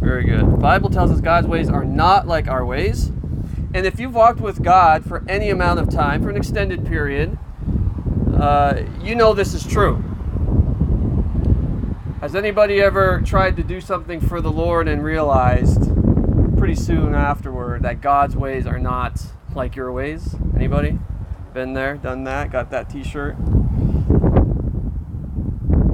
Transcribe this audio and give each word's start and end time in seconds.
Very 0.00 0.24
good. 0.24 0.40
The 0.40 0.56
Bible 0.56 0.88
tells 0.88 1.10
us 1.10 1.20
God's 1.20 1.46
ways 1.46 1.68
are 1.68 1.84
not 1.84 2.26
like 2.26 2.48
our 2.48 2.64
ways. 2.64 3.08
And 3.72 3.86
if 3.86 4.00
you've 4.00 4.14
walked 4.14 4.40
with 4.40 4.62
God 4.62 5.04
for 5.04 5.22
any 5.28 5.50
amount 5.50 5.78
of 5.78 5.90
time, 5.90 6.22
for 6.22 6.30
an 6.30 6.36
extended 6.36 6.86
period, 6.86 7.38
uh, 8.34 8.82
you 9.02 9.14
know 9.14 9.34
this 9.34 9.52
is 9.52 9.66
true. 9.66 10.02
Has 12.20 12.34
anybody 12.34 12.80
ever 12.80 13.20
tried 13.20 13.56
to 13.56 13.62
do 13.62 13.80
something 13.80 14.20
for 14.20 14.40
the 14.40 14.50
Lord 14.50 14.88
and 14.88 15.04
realized 15.04 15.82
pretty 16.56 16.74
soon 16.74 17.14
afterward 17.14 17.82
that 17.82 18.00
God's 18.00 18.36
ways 18.36 18.66
are 18.66 18.78
not 18.78 19.20
like 19.54 19.76
your 19.76 19.92
ways? 19.92 20.34
Anybody? 20.54 20.98
Been 21.52 21.74
there, 21.74 21.96
done 21.96 22.24
that, 22.24 22.50
got 22.50 22.70
that 22.70 22.88
t 22.88 23.04
shirt? 23.04 23.36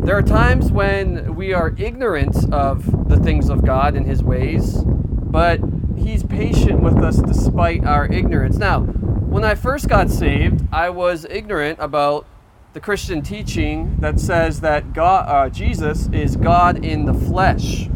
There 0.04 0.16
are 0.16 0.22
times 0.22 0.70
when 0.70 1.34
we 1.34 1.52
are 1.52 1.74
ignorant 1.76 2.52
of 2.52 2.95
the 3.08 3.16
things 3.18 3.48
of 3.48 3.64
God 3.64 3.94
and 3.94 4.06
His 4.06 4.22
ways, 4.22 4.82
but 4.84 5.60
He's 5.96 6.22
patient 6.22 6.80
with 6.80 6.96
us 6.98 7.16
despite 7.18 7.84
our 7.84 8.06
ignorance. 8.06 8.56
Now, 8.56 8.80
when 8.80 9.44
I 9.44 9.54
first 9.54 9.88
got 9.88 10.10
saved, 10.10 10.64
I 10.72 10.90
was 10.90 11.26
ignorant 11.28 11.78
about 11.80 12.26
the 12.72 12.80
Christian 12.80 13.22
teaching 13.22 13.96
that 14.00 14.20
says 14.20 14.60
that 14.60 14.92
God, 14.92 15.28
uh, 15.28 15.48
Jesus 15.48 16.08
is 16.12 16.36
God 16.36 16.84
in 16.84 17.06
the 17.06 17.14
flesh. 17.14 17.88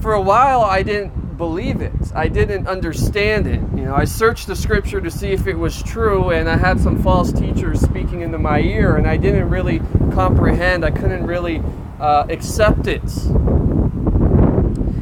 For 0.00 0.12
a 0.12 0.20
while, 0.20 0.62
I 0.62 0.82
didn't 0.82 1.38
believe 1.38 1.80
it. 1.80 1.92
I 2.14 2.28
didn't 2.28 2.66
understand 2.66 3.46
it. 3.46 3.60
You 3.76 3.84
know, 3.84 3.94
I 3.94 4.04
searched 4.04 4.46
the 4.46 4.56
scripture 4.56 5.00
to 5.00 5.10
see 5.10 5.30
if 5.30 5.46
it 5.46 5.54
was 5.54 5.82
true, 5.82 6.30
and 6.30 6.48
I 6.48 6.56
had 6.56 6.80
some 6.80 7.02
false 7.02 7.32
teachers 7.32 7.80
speaking 7.80 8.20
into 8.20 8.38
my 8.38 8.60
ear, 8.60 8.96
and 8.96 9.06
I 9.06 9.16
didn't 9.16 9.48
really 9.48 9.78
comprehend. 10.12 10.84
I 10.84 10.90
couldn't 10.90 11.26
really 11.26 11.62
uh, 12.00 12.26
accept 12.28 12.86
it. 12.86 13.02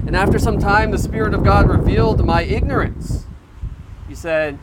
And 0.09 0.17
after 0.17 0.39
some 0.39 0.59
time, 0.59 0.91
the 0.91 0.99
Spirit 0.99 1.35
of 1.35 1.45
God 1.45 1.69
revealed 1.69 2.25
my 2.25 2.43
ignorance. 2.43 3.27
He 4.09 4.15
said, 4.15 4.59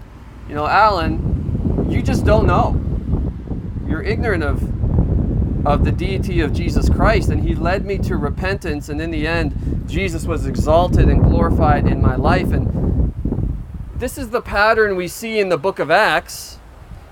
You 0.49 0.55
know, 0.55 0.65
Alan, 0.65 1.87
you 1.89 2.01
just 2.01 2.25
don't 2.25 2.47
know. 2.47 2.81
You're 3.87 4.01
ignorant 4.01 4.43
of, 4.43 5.67
of 5.67 5.85
the 5.85 5.91
deity 5.91 6.41
of 6.41 6.51
Jesus 6.51 6.89
Christ. 6.89 7.29
And 7.29 7.47
He 7.47 7.53
led 7.53 7.85
me 7.85 7.99
to 7.99 8.17
repentance. 8.17 8.89
And 8.89 8.99
in 8.99 9.11
the 9.11 9.27
end, 9.27 9.85
Jesus 9.87 10.25
was 10.25 10.47
exalted 10.47 11.07
and 11.09 11.23
glorified 11.23 11.87
in 11.87 12.01
my 12.01 12.15
life. 12.15 12.51
And 12.51 13.13
this 13.95 14.17
is 14.17 14.31
the 14.31 14.41
pattern 14.41 14.95
we 14.95 15.07
see 15.07 15.39
in 15.39 15.49
the 15.49 15.57
book 15.57 15.79
of 15.79 15.91
Acts. 15.91 16.57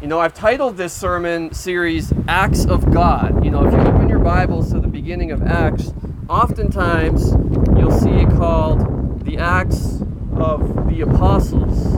You 0.02 0.08
know, 0.08 0.20
I've 0.20 0.34
titled 0.34 0.76
this 0.76 0.92
sermon 0.92 1.54
series 1.54 2.12
Acts 2.28 2.66
of 2.66 2.92
God. 2.92 3.46
You 3.46 3.52
know, 3.52 3.66
if 3.66 3.72
you 3.72 3.80
open 3.80 4.10
your 4.10 4.20
Bibles 4.20 4.74
to 4.74 4.83
beginning 5.04 5.34
of 5.34 5.44
Acts, 5.44 5.94
oftentimes 6.30 7.32
you'll 7.78 7.92
see 7.92 8.10
it 8.10 8.30
called 8.38 9.26
the 9.26 9.38
Acts 9.38 10.02
of 10.34 10.88
the 10.88 11.02
Apostles. 11.02 11.98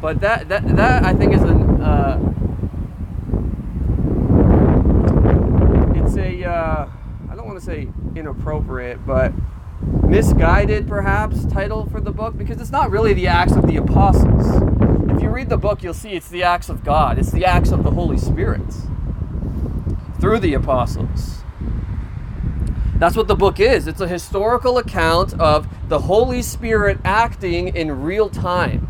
But 0.00 0.20
that, 0.20 0.48
that, 0.48 0.76
that 0.76 1.04
I 1.04 1.12
think 1.12 1.34
is 1.34 1.42
an, 1.42 1.82
uh, 1.82 2.20
it's 5.96 6.16
a, 6.16 6.48
uh, 6.48 6.88
I 7.28 7.34
don't 7.34 7.48
want 7.48 7.58
to 7.58 7.64
say 7.64 7.88
inappropriate, 8.14 9.04
but 9.04 9.32
misguided 10.04 10.86
perhaps 10.86 11.44
title 11.46 11.86
for 11.86 12.00
the 12.00 12.12
book 12.12 12.38
because 12.38 12.60
it's 12.60 12.70
not 12.70 12.92
really 12.92 13.12
the 13.12 13.26
Acts 13.26 13.56
of 13.56 13.66
the 13.66 13.74
Apostles. 13.74 14.46
If 15.10 15.20
you 15.20 15.30
read 15.30 15.48
the 15.48 15.58
book, 15.58 15.82
you'll 15.82 15.94
see 15.94 16.10
it's 16.10 16.28
the 16.28 16.44
Acts 16.44 16.68
of 16.68 16.84
God, 16.84 17.18
it's 17.18 17.32
the 17.32 17.44
Acts 17.44 17.72
of 17.72 17.82
the 17.82 17.90
Holy 17.90 18.18
Spirit 18.18 18.62
through 20.20 20.38
the 20.38 20.54
apostles. 20.54 21.39
That's 23.00 23.16
what 23.16 23.28
the 23.28 23.34
book 23.34 23.60
is. 23.60 23.86
It's 23.86 24.02
a 24.02 24.06
historical 24.06 24.76
account 24.76 25.32
of 25.40 25.66
the 25.88 26.00
Holy 26.00 26.42
Spirit 26.42 26.98
acting 27.02 27.74
in 27.74 28.02
real 28.02 28.28
time. 28.28 28.88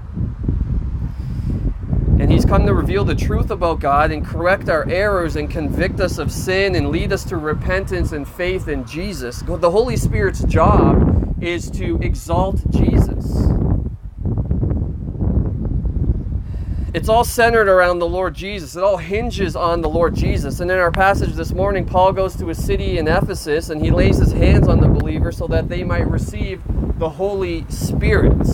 And 2.19 2.29
He's 2.29 2.45
come 2.45 2.67
to 2.67 2.75
reveal 2.75 3.05
the 3.05 3.15
truth 3.15 3.53
about 3.53 3.79
God 3.79 4.11
and 4.11 4.27
correct 4.27 4.69
our 4.69 4.85
errors 4.91 5.37
and 5.37 5.49
convict 5.49 6.01
us 6.01 6.19
of 6.19 6.33
sin 6.33 6.75
and 6.75 6.91
lead 6.91 7.13
us 7.13 7.23
to 7.27 7.37
repentance 7.37 8.11
and 8.11 8.27
faith 8.27 8.67
in 8.67 8.85
Jesus. 8.85 9.45
The 9.47 9.71
Holy 9.71 9.97
Spirit's 9.97 10.43
job 10.43 11.41
is 11.41 11.71
to 11.71 11.97
exalt 12.03 12.69
Jesus. 12.71 13.60
It's 16.93 17.09
all 17.09 17.23
centered 17.23 17.69
around 17.69 18.01
the 18.01 18.09
Lord 18.09 18.35
Jesus. 18.35 18.75
It 18.75 18.83
all 18.83 18.97
hinges 18.97 19.55
on 19.55 19.81
the 19.81 19.89
Lord 19.89 20.13
Jesus. 20.13 20.59
And 20.59 20.69
in 20.73 20.79
our 20.79 20.91
passage 20.91 21.35
this 21.35 21.53
morning, 21.53 21.87
Paul 21.87 22.13
goes 22.13 22.35
to 22.37 22.51
a 22.51 22.55
city 22.55 22.99
in 22.99 23.07
Ephesus 23.07 23.71
and 23.71 23.81
he 23.81 23.93
lays 23.93 24.19
his 24.19 24.33
hands 24.33 24.67
on 24.67 24.81
the 24.81 24.89
believers 24.89 25.37
so 25.37 25.47
that 25.47 25.69
they 25.69 25.85
might 25.85 26.11
receive 26.11 26.61
the 26.99 27.11
Holy 27.11 27.65
Spirit. 27.69 28.45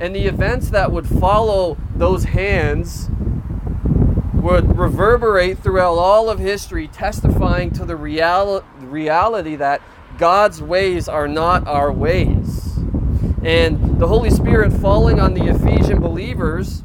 And 0.00 0.16
the 0.16 0.24
events 0.24 0.70
that 0.70 0.90
would 0.90 1.06
follow 1.06 1.76
those 1.94 2.24
hands 2.24 3.10
would 4.32 4.78
reverberate 4.78 5.58
throughout 5.58 5.98
all 5.98 6.30
of 6.30 6.38
history, 6.38 6.88
testifying 6.88 7.70
to 7.72 7.84
the 7.84 7.98
reali- 7.98 8.64
reality 8.80 9.56
that 9.56 9.82
God's 10.16 10.62
ways 10.62 11.06
are 11.06 11.28
not 11.28 11.68
our 11.68 11.92
ways. 11.92 12.78
And 13.42 14.00
the 14.00 14.08
Holy 14.08 14.30
Spirit 14.30 14.72
falling 14.72 15.20
on 15.20 15.34
the 15.34 15.48
Ephesian 15.50 16.00
believers 16.00 16.82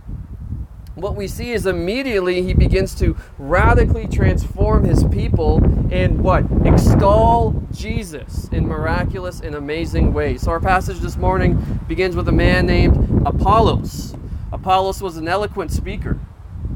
what 1.04 1.16
we 1.16 1.28
see 1.28 1.52
is 1.52 1.66
immediately 1.66 2.42
he 2.42 2.54
begins 2.54 2.96
to 2.96 3.18
radically 3.38 4.08
transform 4.08 4.86
his 4.86 5.04
people 5.04 5.62
and 5.92 6.22
what? 6.22 6.46
Extol 6.66 7.62
Jesus 7.74 8.48
in 8.54 8.66
miraculous 8.66 9.42
and 9.42 9.54
amazing 9.54 10.14
ways. 10.14 10.44
So 10.44 10.52
our 10.52 10.62
passage 10.62 11.00
this 11.00 11.18
morning 11.18 11.82
begins 11.90 12.16
with 12.16 12.30
a 12.30 12.32
man 12.32 12.66
named 12.66 13.22
Apollos. 13.26 14.16
Apollos 14.54 15.02
was 15.02 15.18
an 15.18 15.28
eloquent 15.28 15.74
speaker, 15.74 16.18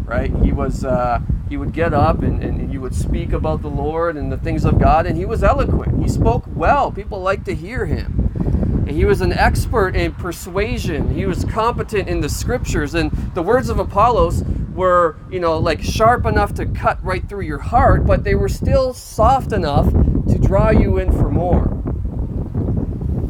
right? 0.04 0.30
He 0.44 0.52
was 0.52 0.84
uh, 0.84 1.22
he 1.48 1.56
would 1.56 1.72
get 1.72 1.94
up 1.94 2.22
and, 2.22 2.44
and, 2.44 2.60
and 2.60 2.70
he 2.70 2.78
would 2.78 2.94
speak 2.94 3.32
about 3.32 3.62
the 3.62 3.70
Lord 3.70 4.18
and 4.18 4.30
the 4.30 4.38
things 4.38 4.66
of 4.66 4.78
God, 4.78 5.06
and 5.06 5.16
he 5.16 5.24
was 5.24 5.42
eloquent. 5.42 6.04
He 6.04 6.10
spoke 6.10 6.44
well. 6.54 6.92
People 6.92 7.22
liked 7.22 7.46
to 7.46 7.56
hear 7.56 7.86
him. 7.86 8.67
He 8.90 9.06
was 9.06 9.22
an 9.22 9.34
expert 9.34 9.96
in 9.96 10.14
persuasion. 10.14 11.14
He 11.14 11.26
was 11.26 11.46
competent 11.46 12.08
in 12.08 12.22
the 12.22 12.30
scriptures. 12.30 12.96
And 12.96 13.12
the 13.34 13.42
words 13.42 13.70
of 13.70 13.80
Apollos 13.80 14.44
were, 14.74 15.18
you 15.30 15.40
know, 15.40 15.58
like 15.58 15.82
sharp 15.82 16.26
enough 16.26 16.54
to 16.56 16.66
cut 16.66 17.04
right 17.04 17.28
through 17.28 17.42
your 17.42 17.60
heart, 17.60 18.06
but 18.06 18.24
they 18.24 18.36
were 18.36 18.50
still 18.50 18.94
soft 18.94 19.52
enough 19.52 19.92
to 19.92 20.38
draw 20.40 20.70
you 20.70 20.98
in 20.98 21.12
for 21.12 21.30
more. 21.30 21.74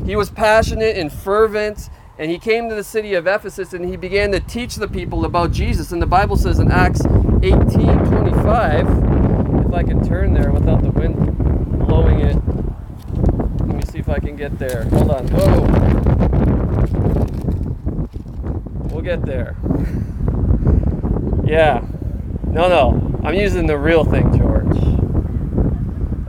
He 0.05 0.15
was 0.15 0.29
passionate 0.29 0.97
and 0.97 1.11
fervent, 1.11 1.89
and 2.17 2.31
he 2.31 2.39
came 2.39 2.69
to 2.69 2.75
the 2.75 2.83
city 2.83 3.13
of 3.13 3.27
Ephesus 3.27 3.73
and 3.73 3.85
he 3.85 3.97
began 3.97 4.31
to 4.31 4.39
teach 4.39 4.75
the 4.75 4.87
people 4.87 5.25
about 5.25 5.51
Jesus. 5.51 5.91
And 5.91 6.01
the 6.01 6.07
Bible 6.07 6.37
says 6.37 6.59
in 6.59 6.71
Acts 6.71 7.01
18 7.43 7.59
25, 7.59 8.87
if 9.67 9.73
I 9.73 9.83
can 9.83 10.05
turn 10.07 10.33
there 10.33 10.51
without 10.51 10.81
the 10.81 10.91
wind 10.91 11.37
blowing 11.87 12.19
it 12.21 12.37
if 14.07 14.13
I 14.13 14.19
can 14.19 14.37
get 14.37 14.57
there. 14.57 14.83
Hold 14.83 15.11
on. 15.11 15.27
Whoa. 15.27 15.61
We'll 18.89 19.01
get 19.01 19.25
there. 19.25 19.57
Yeah. 21.45 21.85
No, 22.45 22.69
no. 22.69 23.19
I'm 23.25 23.35
using 23.35 23.67
the 23.67 23.77
real 23.77 24.05
thing, 24.05 24.37
George. 24.37 24.77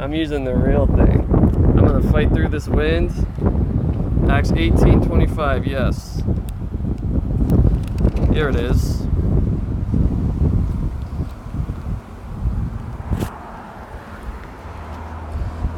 I'm 0.01 0.13
using 0.13 0.43
the 0.43 0.57
real 0.57 0.87
thing. 0.87 1.21
I'm 1.31 1.87
going 1.87 2.03
to 2.03 2.09
fight 2.11 2.31
through 2.31 2.49
this 2.49 2.67
wind. 2.67 3.11
Acts 4.29 4.51
18:25. 4.51 5.65
Yes. 5.67 6.23
Here 8.35 8.49
it 8.49 8.57
is. 8.57 9.08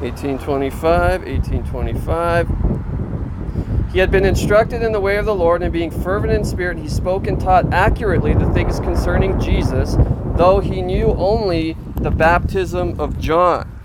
1825, 0.03 1.25
1825. 1.25 3.92
He 3.92 3.98
had 3.98 4.10
been 4.10 4.25
instructed 4.25 4.83
in 4.83 4.92
the 4.92 5.01
way 5.01 5.16
of 5.16 5.27
the 5.27 5.34
Lord, 5.34 5.63
and 5.63 5.72
being 5.72 5.91
fervent 5.91 6.33
in 6.33 6.45
spirit, 6.45 6.78
he 6.78 6.89
spoke 6.89 7.27
and 7.27 7.41
taught 7.41 7.72
accurately 7.72 8.34
the 8.34 8.48
things 8.53 8.78
concerning 8.80 9.41
Jesus, 9.41 9.97
though 10.36 10.60
he 10.60 10.80
knew 10.80 11.09
only 11.19 11.77
the 11.97 12.10
baptism 12.10 13.01
of 13.01 13.19
John. 13.19 13.80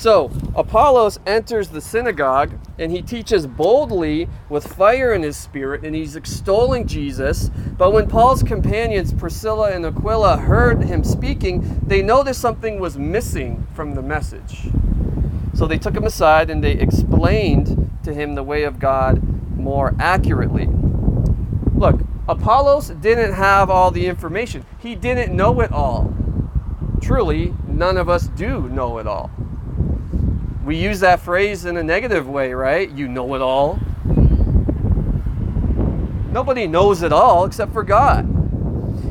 So, 0.00 0.30
Apollos 0.54 1.20
enters 1.26 1.68
the 1.68 1.82
synagogue 1.82 2.54
and 2.78 2.90
he 2.90 3.02
teaches 3.02 3.46
boldly 3.46 4.30
with 4.48 4.66
fire 4.66 5.12
in 5.12 5.22
his 5.22 5.36
spirit 5.36 5.84
and 5.84 5.94
he's 5.94 6.16
extolling 6.16 6.86
Jesus. 6.86 7.50
But 7.76 7.92
when 7.92 8.08
Paul's 8.08 8.42
companions, 8.42 9.12
Priscilla 9.12 9.72
and 9.72 9.84
Aquila, 9.84 10.38
heard 10.38 10.84
him 10.84 11.04
speaking, 11.04 11.82
they 11.86 12.00
noticed 12.00 12.40
something 12.40 12.80
was 12.80 12.96
missing 12.96 13.66
from 13.74 13.94
the 13.94 14.00
message. 14.00 14.70
So 15.60 15.66
they 15.66 15.76
took 15.76 15.94
him 15.94 16.04
aside 16.04 16.48
and 16.48 16.64
they 16.64 16.72
explained 16.72 17.90
to 18.02 18.14
him 18.14 18.34
the 18.34 18.42
way 18.42 18.62
of 18.62 18.78
God 18.78 19.22
more 19.58 19.94
accurately. 20.00 20.66
Look, 21.74 22.00
Apollos 22.30 22.88
didn't 22.88 23.34
have 23.34 23.68
all 23.68 23.90
the 23.90 24.06
information, 24.06 24.64
he 24.78 24.94
didn't 24.94 25.36
know 25.36 25.60
it 25.60 25.70
all. 25.70 26.14
Truly, 27.02 27.52
none 27.68 27.98
of 27.98 28.08
us 28.08 28.28
do 28.28 28.70
know 28.70 28.96
it 28.96 29.06
all 29.06 29.30
we 30.64 30.76
use 30.76 31.00
that 31.00 31.20
phrase 31.20 31.64
in 31.64 31.76
a 31.76 31.82
negative 31.82 32.28
way, 32.28 32.52
right? 32.52 32.88
You 32.90 33.08
know 33.08 33.34
it 33.34 33.42
all. 33.42 33.78
Nobody 36.30 36.66
knows 36.66 37.02
it 37.02 37.12
all 37.12 37.44
except 37.44 37.72
for 37.74 37.82
God. 37.82 38.24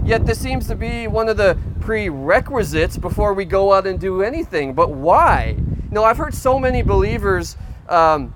Yet 0.08 0.26
this 0.26 0.40
seems 0.40 0.68
to 0.68 0.76
be 0.76 1.08
one 1.08 1.28
of 1.30 1.38
the 1.38 1.58
prerequisites 1.82 2.98
before 2.98 3.34
we 3.34 3.46
go 3.46 3.74
out 3.74 3.86
and 3.86 4.00
do 4.00 4.24
anything. 4.24 4.74
But 4.74 4.92
why? 4.92 5.58
You 5.90 5.96
know, 5.96 6.04
I've 6.04 6.18
heard 6.18 6.36
so 6.36 6.60
many 6.60 6.84
believers 6.84 7.58
um, 7.88 8.34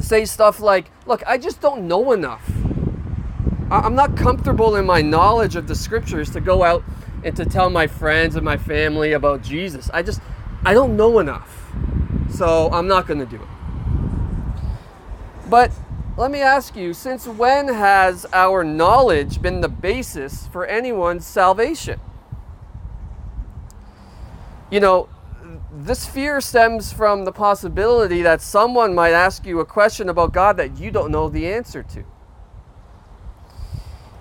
say 0.00 0.26
stuff 0.26 0.60
like, 0.60 0.90
Look, 1.06 1.22
I 1.26 1.38
just 1.38 1.60
don't 1.60 1.88
know 1.88 2.12
enough. 2.12 2.50
I'm 3.70 3.94
not 3.94 4.16
comfortable 4.16 4.76
in 4.76 4.84
my 4.84 5.00
knowledge 5.00 5.56
of 5.56 5.68
the 5.68 5.74
scriptures 5.74 6.30
to 6.30 6.40
go 6.40 6.62
out 6.62 6.82
and 7.24 7.34
to 7.36 7.44
tell 7.44 7.70
my 7.70 7.86
friends 7.86 8.36
and 8.36 8.44
my 8.44 8.56
family 8.56 9.12
about 9.12 9.42
Jesus. 9.42 9.88
I 9.94 10.02
just, 10.02 10.20
I 10.64 10.74
don't 10.74 10.96
know 10.96 11.18
enough. 11.18 11.72
So 12.30 12.70
I'm 12.72 12.88
not 12.88 13.06
going 13.06 13.20
to 13.20 13.26
do 13.26 13.36
it. 13.36 13.48
But 15.48 15.72
let 16.16 16.30
me 16.30 16.40
ask 16.40 16.76
you 16.76 16.92
since 16.92 17.26
when 17.26 17.68
has 17.68 18.26
our 18.32 18.64
knowledge 18.64 19.40
been 19.40 19.60
the 19.60 19.68
basis 19.68 20.46
for 20.48 20.66
anyone's 20.66 21.24
salvation? 21.24 22.00
You 24.70 24.80
know, 24.80 25.08
this 25.86 26.06
fear 26.06 26.40
stems 26.40 26.92
from 26.92 27.24
the 27.24 27.32
possibility 27.32 28.22
that 28.22 28.40
someone 28.42 28.94
might 28.94 29.12
ask 29.12 29.46
you 29.46 29.60
a 29.60 29.64
question 29.64 30.08
about 30.08 30.32
God 30.32 30.56
that 30.56 30.78
you 30.78 30.90
don't 30.90 31.10
know 31.10 31.28
the 31.28 31.46
answer 31.46 31.82
to. 31.82 32.04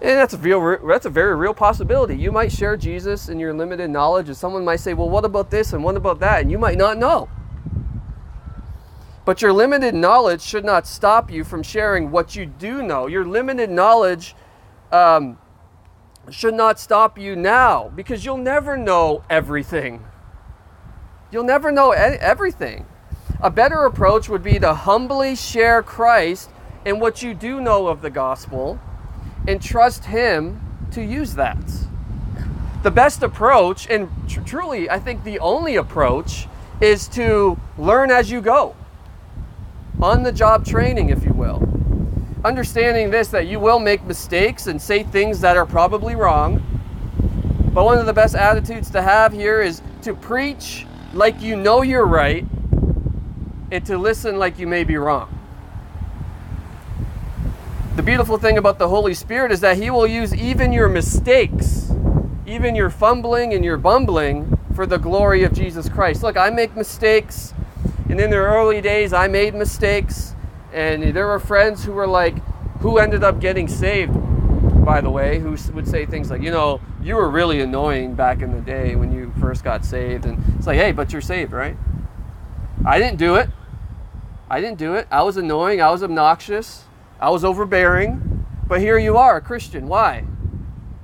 And 0.02 0.18
that's 0.18 0.34
a 0.34 0.38
real 0.38 0.78
that's 0.88 1.06
a 1.06 1.10
very 1.10 1.36
real 1.36 1.54
possibility. 1.54 2.16
You 2.16 2.32
might 2.32 2.54
share 2.54 2.78
Jesus 2.78 3.28
in 3.28 3.38
your 3.40 3.54
limited 3.54 3.90
knowledge 3.90 4.28
and 4.28 4.38
someone 4.38 4.64
might 4.64 4.80
say, 4.80 4.94
"Well, 4.94 5.10
what 5.10 5.26
about 5.26 5.52
this 5.52 5.74
and 5.74 5.84
what 5.84 5.98
about 5.98 6.20
that?" 6.20 6.42
and 6.42 6.50
you 6.50 6.58
might 6.58 6.78
not 6.78 6.98
know. 6.98 7.28
But 9.26 9.42
your 9.42 9.52
limited 9.52 9.94
knowledge 9.94 10.42
should 10.42 10.64
not 10.64 10.88
stop 10.88 11.30
you 11.30 11.44
from 11.44 11.62
sharing 11.62 12.10
what 12.10 12.36
you 12.36 12.46
do 12.46 12.82
know. 12.82 13.08
Your 13.08 13.26
limited 13.26 13.70
knowledge 13.70 14.36
um, 14.92 15.38
should 16.32 16.54
not 16.54 16.80
stop 16.80 17.20
you 17.20 17.36
now 17.36 17.92
because 17.94 18.24
you'll 18.24 18.38
never 18.38 18.78
know 18.78 19.24
everything. 19.30 20.04
You'll 21.32 21.44
never 21.44 21.72
know 21.72 21.92
everything. 21.92 22.86
A 23.42 23.52
better 23.52 23.84
approach 23.84 24.30
would 24.30 24.44
be 24.44 24.60
to 24.60 24.74
humbly 24.74 25.36
share 25.36 25.84
Christ 25.84 26.50
and 26.86 27.00
what 27.00 27.22
you 27.22 27.34
do 27.34 27.62
know 27.62 27.88
of 27.88 28.02
the 28.02 28.10
gospel 28.10 28.80
and 29.48 29.62
trust 29.62 30.06
Him 30.06 30.60
to 30.92 31.04
use 31.04 31.36
that. 31.36 31.58
The 32.82 32.92
best 32.92 33.22
approach, 33.22 33.88
and 33.90 34.10
tr- 34.28 34.42
truly, 34.42 34.90
I 34.90 35.00
think 35.00 35.24
the 35.24 35.40
only 35.40 35.76
approach, 35.76 36.48
is 36.82 37.08
to 37.10 37.60
learn 37.78 38.10
as 38.10 38.32
you 38.32 38.42
go. 38.42 38.76
On 40.02 40.24
the 40.24 40.32
job 40.32 40.66
training, 40.66 41.10
if 41.10 41.24
you 41.26 41.34
will. 41.34 41.62
Understanding 42.44 43.12
this, 43.12 43.28
that 43.30 43.48
you 43.48 43.60
will 43.60 43.80
make 43.80 44.04
mistakes 44.06 44.68
and 44.68 44.82
say 44.82 45.04
things 45.04 45.42
that 45.42 45.58
are 45.58 45.66
probably 45.66 46.16
wrong. 46.16 46.64
But 47.74 47.86
one 47.86 47.98
of 47.98 48.06
the 48.06 48.14
best 48.14 48.34
attitudes 48.34 48.90
to 48.92 49.02
have 49.02 49.34
here 49.34 49.62
is 49.62 49.82
to 50.04 50.14
preach 50.14 50.86
like 51.14 51.42
you 51.42 51.56
know 51.56 51.82
you're 51.82 52.06
right 52.06 52.46
and 53.72 53.86
to 53.86 53.98
listen 53.98 54.38
like 54.38 54.60
you 54.60 54.68
may 54.68 54.84
be 54.84 54.98
wrong. 54.98 55.36
The 57.96 58.04
beautiful 58.04 58.38
thing 58.38 58.58
about 58.58 58.80
the 58.80 58.88
Holy 58.88 59.14
Spirit 59.14 59.52
is 59.52 59.60
that 59.62 59.78
He 59.78 59.90
will 59.90 60.08
use 60.08 60.34
even 60.34 60.72
your 60.72 60.88
mistakes, 60.88 61.92
even 62.46 62.76
your 62.76 62.90
fumbling 62.90 63.54
and 63.54 63.66
your 63.66 63.78
bumbling, 63.78 64.58
for 64.74 64.86
the 64.86 64.98
glory 64.98 65.44
of 65.44 65.52
Jesus 65.52 65.90
Christ. 65.90 66.24
Look, 66.24 66.38
I 66.38 66.50
make 66.50 66.76
mistakes, 66.76 67.54
and 68.08 68.20
in 68.20 68.30
the 68.30 68.38
early 68.38 68.80
days, 68.80 69.12
I 69.12 69.28
made 69.28 69.54
mistakes, 69.54 70.34
and 70.72 71.04
there 71.14 71.28
were 71.28 71.40
friends 71.40 71.84
who 71.84 71.92
were 71.92 72.08
like, 72.08 72.42
who 72.80 72.98
ended 72.98 73.24
up 73.24 73.42
getting 73.42 73.68
saved, 73.68 74.14
by 74.86 75.02
the 75.02 75.10
way, 75.10 75.40
who 75.40 75.58
would 75.74 75.88
say 75.88 76.06
things 76.06 76.32
like, 76.32 76.42
you 76.42 76.52
know, 76.52 76.80
you 77.10 77.16
were 77.16 77.30
really 77.30 77.60
annoying 77.60 78.14
back 78.14 78.44
in 78.44 78.52
the 78.54 78.62
day 78.62 78.96
when 78.96 79.12
you 79.12 79.34
first 79.40 79.64
got 79.64 79.84
saved. 79.84 80.26
And 80.26 80.42
it's 80.56 80.68
like, 80.68 80.78
hey, 80.78 80.92
but 80.92 81.12
you're 81.12 81.24
saved, 81.24 81.52
right? 81.52 81.76
I 82.86 83.00
didn't 83.00 83.18
do 83.18 83.36
it. 83.36 83.50
I 84.48 84.62
didn't 84.62 84.78
do 84.78 84.94
it. 84.94 85.08
I 85.10 85.24
was 85.24 85.36
annoying. 85.36 85.82
I 85.82 85.90
was 85.90 86.04
obnoxious. 86.04 86.84
I 87.20 87.32
was 87.32 87.44
overbearing, 87.44 88.46
but 88.68 88.80
here 88.80 88.98
you 89.00 89.18
are, 89.18 89.38
a 89.38 89.42
Christian. 89.42 89.88
Why? 89.88 90.24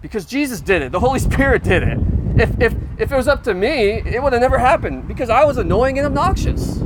Because 0.01 0.25
Jesus 0.25 0.61
did 0.61 0.83
it. 0.83 0.91
The 0.91 0.99
Holy 0.99 1.19
Spirit 1.31 1.63
did 1.63 1.81
it. 1.81 1.97
If, 2.39 2.61
if, 2.61 2.75
if 2.99 3.11
it 3.11 3.15
was 3.15 3.27
up 3.27 3.43
to 3.43 3.55
me, 3.55 3.93
it 3.93 4.21
would 4.21 4.31
have 4.31 4.41
never 4.41 4.59
happened 4.59 5.07
because 5.07 5.31
I 5.31 5.43
was 5.43 5.57
annoying 5.57 5.97
and 5.97 6.05
obnoxious. 6.05 6.77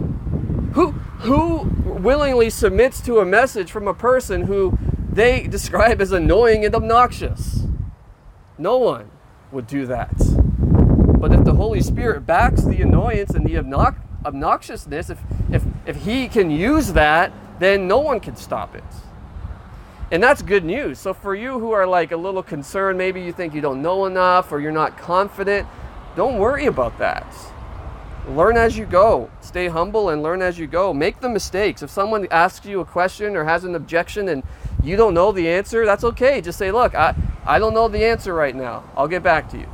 Who, 0.74 0.92
who 0.92 1.64
willingly 1.84 2.50
submits 2.50 3.02
to 3.02 3.20
a 3.20 3.26
message 3.26 3.70
from 3.70 3.86
a 3.86 3.94
person 3.94 4.44
who 4.44 4.78
they 5.12 5.46
describe 5.48 6.00
as 6.00 6.14
annoying 6.14 6.64
and 6.64 6.74
obnoxious? 6.74 7.66
No 8.60 8.78
one 8.78 9.10
would 9.54 9.68
do 9.68 9.86
that. 9.86 10.14
But 11.20 11.32
if 11.34 11.46
the 11.46 11.54
Holy 11.54 11.82
Spirit 11.82 12.26
backs 12.26 12.62
the 12.62 12.82
annoyance 12.82 13.32
and 13.32 13.46
the 13.46 13.56
obnoxiousness, 13.56 15.10
if, 15.10 15.20
if, 15.50 15.64
if 15.86 15.96
He 16.04 16.28
can 16.28 16.52
use 16.52 16.92
that, 16.94 17.32
then 17.60 17.88
no 17.88 18.00
one 18.00 18.20
can 18.20 18.36
stop 18.36 18.76
it. 18.76 18.84
And 20.12 20.22
that's 20.22 20.42
good 20.42 20.66
news. 20.66 21.00
So 21.00 21.14
for 21.14 21.36
you 21.36 21.58
who 21.60 21.72
are 21.72 21.88
like 21.88 22.12
a 22.12 22.18
little 22.18 22.44
concerned, 22.44 22.98
maybe 22.98 23.22
you 23.22 23.32
think 23.32 23.54
you 23.54 23.62
don't 23.62 23.82
know 23.82 24.06
enough 24.06 24.52
or 24.52 24.60
you're 24.60 24.72
not 24.72 24.98
confident, 24.98 25.68
don't 26.16 26.38
worry 26.38 26.66
about 26.66 26.98
that. 27.00 27.26
Learn 28.28 28.58
as 28.58 28.78
you 28.78 28.86
go. 28.86 29.30
Stay 29.42 29.68
humble 29.68 30.10
and 30.10 30.22
learn 30.22 30.42
as 30.42 30.60
you 30.60 30.68
go. 30.68 30.94
Make 30.94 31.20
the 31.20 31.30
mistakes. 31.30 31.82
If 31.82 31.90
someone 31.90 32.28
asks 32.30 32.66
you 32.66 32.82
a 32.82 32.86
question 32.86 33.36
or 33.36 33.46
has 33.46 33.64
an 33.64 33.76
objection 33.76 34.28
and 34.30 34.44
you 34.84 34.96
don't 34.96 35.14
know 35.14 35.32
the 35.32 35.50
answer, 35.50 35.86
that's 35.86 36.04
okay. 36.04 36.42
Just 36.42 36.58
say, 36.58 36.72
look, 36.72 36.96
I, 36.96 37.16
I 37.46 37.60
don't 37.60 37.74
know 37.74 37.88
the 37.88 38.06
answer 38.06 38.34
right 38.34 38.56
now. 38.56 38.84
I'll 38.96 39.08
get 39.08 39.24
back 39.24 39.50
to 39.52 39.58
you. 39.58 39.68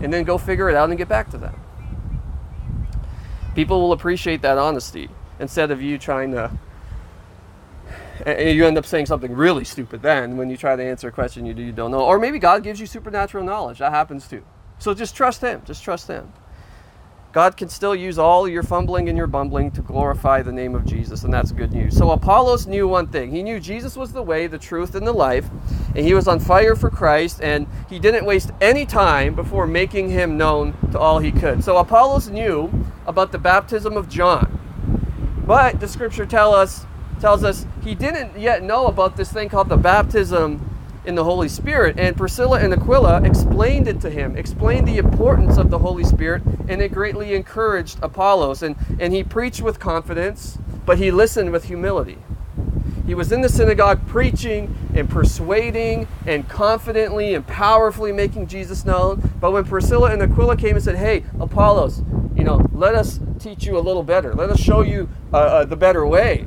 And 0.00 0.12
then 0.12 0.24
go 0.24 0.38
figure 0.38 0.68
it 0.68 0.76
out 0.76 0.88
and 0.88 0.98
get 0.98 1.08
back 1.08 1.30
to 1.30 1.38
them. 1.38 1.54
People 3.54 3.80
will 3.80 3.92
appreciate 3.92 4.42
that 4.42 4.58
honesty 4.58 5.10
instead 5.38 5.70
of 5.70 5.82
you 5.82 5.98
trying 5.98 6.32
to 6.32 6.50
you 8.26 8.66
end 8.66 8.78
up 8.78 8.86
saying 8.86 9.06
something 9.06 9.32
really 9.32 9.64
stupid 9.64 10.00
then 10.02 10.36
when 10.36 10.48
you 10.48 10.56
try 10.56 10.76
to 10.76 10.82
answer 10.82 11.08
a 11.08 11.12
question 11.12 11.44
you, 11.44 11.54
you 11.54 11.72
don't 11.72 11.90
know. 11.90 12.00
Or 12.00 12.18
maybe 12.18 12.38
God 12.38 12.62
gives 12.62 12.78
you 12.78 12.86
supernatural 12.86 13.44
knowledge. 13.44 13.78
That 13.78 13.90
happens 13.90 14.28
too. 14.28 14.44
So 14.78 14.94
just 14.94 15.16
trust 15.16 15.40
Him. 15.40 15.62
Just 15.64 15.82
trust 15.82 16.08
Him. 16.08 16.32
God 17.32 17.56
can 17.56 17.70
still 17.70 17.94
use 17.94 18.18
all 18.18 18.46
your 18.46 18.62
fumbling 18.62 19.08
and 19.08 19.16
your 19.16 19.26
bumbling 19.26 19.70
to 19.70 19.80
glorify 19.80 20.42
the 20.42 20.52
name 20.52 20.74
of 20.74 20.84
Jesus, 20.84 21.24
and 21.24 21.32
that's 21.32 21.50
good 21.50 21.72
news. 21.72 21.96
So 21.96 22.10
Apollos 22.10 22.66
knew 22.66 22.86
one 22.86 23.06
thing. 23.06 23.30
He 23.30 23.42
knew 23.42 23.58
Jesus 23.58 23.96
was 23.96 24.12
the 24.12 24.22
way, 24.22 24.46
the 24.46 24.58
truth, 24.58 24.94
and 24.94 25.06
the 25.06 25.14
life, 25.14 25.48
and 25.96 26.04
he 26.04 26.12
was 26.12 26.28
on 26.28 26.40
fire 26.40 26.76
for 26.76 26.90
Christ, 26.90 27.40
and 27.40 27.66
he 27.88 27.98
didn't 27.98 28.26
waste 28.26 28.50
any 28.60 28.84
time 28.84 29.34
before 29.34 29.66
making 29.66 30.10
him 30.10 30.36
known 30.36 30.74
to 30.90 30.98
all 30.98 31.20
he 31.20 31.32
could. 31.32 31.64
So 31.64 31.78
Apollos 31.78 32.28
knew 32.28 32.70
about 33.06 33.32
the 33.32 33.38
baptism 33.38 33.96
of 33.96 34.10
John. 34.10 34.58
But 35.46 35.80
the 35.80 35.88
scripture 35.88 36.26
tell 36.26 36.54
us 36.54 36.84
tells 37.18 37.44
us 37.44 37.66
he 37.82 37.94
didn't 37.94 38.36
yet 38.36 38.62
know 38.64 38.88
about 38.88 39.16
this 39.16 39.32
thing 39.32 39.48
called 39.48 39.68
the 39.68 39.76
baptism 39.76 40.71
in 41.04 41.14
the 41.14 41.24
Holy 41.24 41.48
Spirit. 41.48 41.98
And 41.98 42.16
Priscilla 42.16 42.60
and 42.60 42.72
Aquila 42.72 43.22
explained 43.22 43.88
it 43.88 44.00
to 44.02 44.10
him, 44.10 44.36
explained 44.36 44.86
the 44.86 44.98
importance 44.98 45.56
of 45.56 45.70
the 45.70 45.78
Holy 45.78 46.04
Spirit, 46.04 46.42
and 46.68 46.80
it 46.80 46.92
greatly 46.92 47.34
encouraged 47.34 47.98
Apollos. 48.02 48.62
And, 48.62 48.76
and 49.00 49.12
he 49.12 49.24
preached 49.24 49.62
with 49.62 49.78
confidence, 49.78 50.58
but 50.86 50.98
he 50.98 51.10
listened 51.10 51.52
with 51.52 51.64
humility. 51.64 52.18
He 53.06 53.14
was 53.14 53.32
in 53.32 53.40
the 53.40 53.48
synagogue 53.48 54.06
preaching 54.06 54.74
and 54.94 55.10
persuading 55.10 56.06
and 56.24 56.48
confidently 56.48 57.34
and 57.34 57.44
powerfully 57.46 58.12
making 58.12 58.46
Jesus 58.46 58.84
known. 58.84 59.32
But 59.40 59.50
when 59.50 59.64
Priscilla 59.64 60.12
and 60.12 60.22
Aquila 60.22 60.56
came 60.56 60.76
and 60.76 60.84
said, 60.84 60.96
Hey, 60.96 61.24
Apollos, 61.40 62.02
you 62.36 62.44
know, 62.44 62.64
let 62.72 62.94
us 62.94 63.18
teach 63.40 63.66
you 63.66 63.76
a 63.76 63.80
little 63.80 64.04
better. 64.04 64.34
Let 64.34 64.50
us 64.50 64.60
show 64.60 64.82
you 64.82 65.08
uh, 65.32 65.36
uh, 65.36 65.64
the 65.64 65.76
better 65.76 66.06
way 66.06 66.46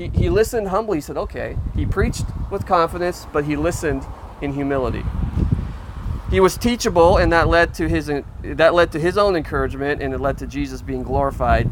he, 0.00 0.08
he 0.08 0.30
listened 0.30 0.68
humbly. 0.68 0.96
He 0.98 1.00
said, 1.02 1.18
okay. 1.18 1.56
He 1.74 1.84
preached 1.84 2.24
with 2.50 2.66
confidence, 2.66 3.26
but 3.32 3.44
he 3.44 3.56
listened 3.56 4.06
in 4.40 4.54
humility. 4.54 5.04
He 6.30 6.40
was 6.40 6.56
teachable, 6.56 7.18
and 7.18 7.32
that 7.32 7.48
led 7.48 7.74
to 7.74 7.88
his 7.88 8.10
that 8.42 8.72
led 8.72 8.92
to 8.92 9.00
his 9.00 9.18
own 9.18 9.36
encouragement, 9.36 10.00
and 10.00 10.14
it 10.14 10.20
led 10.20 10.38
to 10.38 10.46
Jesus 10.46 10.80
being 10.80 11.02
glorified 11.02 11.68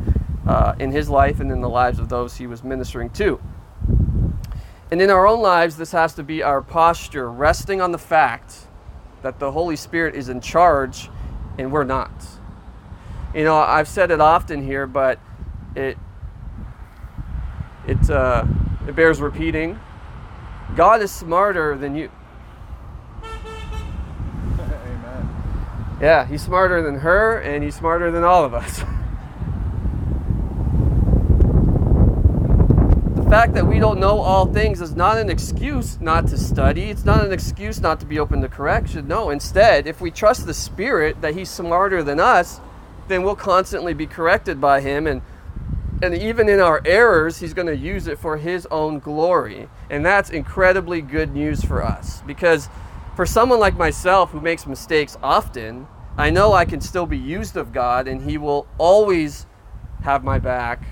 uh, 0.46 0.74
in 0.80 0.90
his 0.90 1.08
life 1.08 1.38
and 1.38 1.50
in 1.52 1.60
the 1.60 1.68
lives 1.68 1.98
of 2.00 2.08
those 2.08 2.36
he 2.36 2.46
was 2.46 2.64
ministering 2.64 3.08
to. 3.10 3.40
And 4.90 5.00
in 5.00 5.10
our 5.10 5.26
own 5.26 5.40
lives, 5.40 5.76
this 5.76 5.92
has 5.92 6.14
to 6.14 6.22
be 6.22 6.42
our 6.42 6.60
posture, 6.60 7.30
resting 7.30 7.80
on 7.80 7.92
the 7.92 7.98
fact 7.98 8.66
that 9.22 9.38
the 9.38 9.52
Holy 9.52 9.76
Spirit 9.76 10.16
is 10.16 10.28
in 10.28 10.40
charge, 10.40 11.08
and 11.56 11.70
we're 11.70 11.84
not. 11.84 12.10
You 13.34 13.44
know, 13.44 13.56
I've 13.56 13.88
said 13.88 14.10
it 14.10 14.20
often 14.20 14.64
here, 14.64 14.86
but 14.86 15.20
it 15.76 15.96
it, 17.88 18.10
uh, 18.10 18.44
it 18.86 18.94
bears 18.94 19.20
repeating. 19.20 19.78
God 20.76 21.00
is 21.00 21.10
smarter 21.10 21.76
than 21.76 21.96
you. 21.96 22.10
Amen. 23.24 25.28
Yeah, 26.00 26.26
he's 26.26 26.42
smarter 26.42 26.82
than 26.82 26.96
her, 26.96 27.40
and 27.40 27.64
he's 27.64 27.74
smarter 27.74 28.10
than 28.10 28.24
all 28.24 28.44
of 28.44 28.54
us. 28.54 28.82
The 33.28 33.34
fact 33.34 33.52
that 33.56 33.66
we 33.66 33.78
don't 33.78 34.00
know 34.00 34.20
all 34.20 34.46
things 34.46 34.80
is 34.80 34.96
not 34.96 35.18
an 35.18 35.28
excuse 35.28 36.00
not 36.00 36.28
to 36.28 36.38
study. 36.38 36.84
It's 36.84 37.04
not 37.04 37.22
an 37.22 37.30
excuse 37.30 37.78
not 37.78 38.00
to 38.00 38.06
be 38.06 38.18
open 38.18 38.40
to 38.40 38.48
correction. 38.48 39.06
No, 39.06 39.28
instead, 39.28 39.86
if 39.86 40.00
we 40.00 40.10
trust 40.10 40.46
the 40.46 40.54
Spirit 40.54 41.20
that 41.20 41.34
He's 41.34 41.50
smarter 41.50 42.02
than 42.02 42.20
us, 42.20 42.58
then 43.06 43.22
we'll 43.22 43.36
constantly 43.36 43.92
be 43.92 44.06
corrected 44.06 44.62
by 44.62 44.80
Him. 44.80 45.06
And, 45.06 45.20
and 46.02 46.14
even 46.14 46.48
in 46.48 46.60
our 46.60 46.80
errors, 46.84 47.38
He's 47.38 47.54
going 47.54 47.66
to 47.66 47.76
use 47.76 48.06
it 48.06 48.18
for 48.18 48.36
His 48.36 48.66
own 48.70 48.98
glory. 48.98 49.68
And 49.90 50.04
that's 50.04 50.30
incredibly 50.30 51.00
good 51.00 51.32
news 51.34 51.64
for 51.64 51.82
us. 51.82 52.22
Because 52.26 52.68
for 53.16 53.26
someone 53.26 53.58
like 53.58 53.76
myself 53.76 54.30
who 54.30 54.40
makes 54.40 54.66
mistakes 54.66 55.16
often, 55.22 55.88
I 56.16 56.30
know 56.30 56.52
I 56.52 56.64
can 56.64 56.80
still 56.80 57.06
be 57.06 57.18
used 57.18 57.56
of 57.56 57.72
God 57.72 58.06
and 58.06 58.28
He 58.28 58.38
will 58.38 58.66
always 58.78 59.46
have 60.02 60.22
my 60.22 60.38
back 60.38 60.82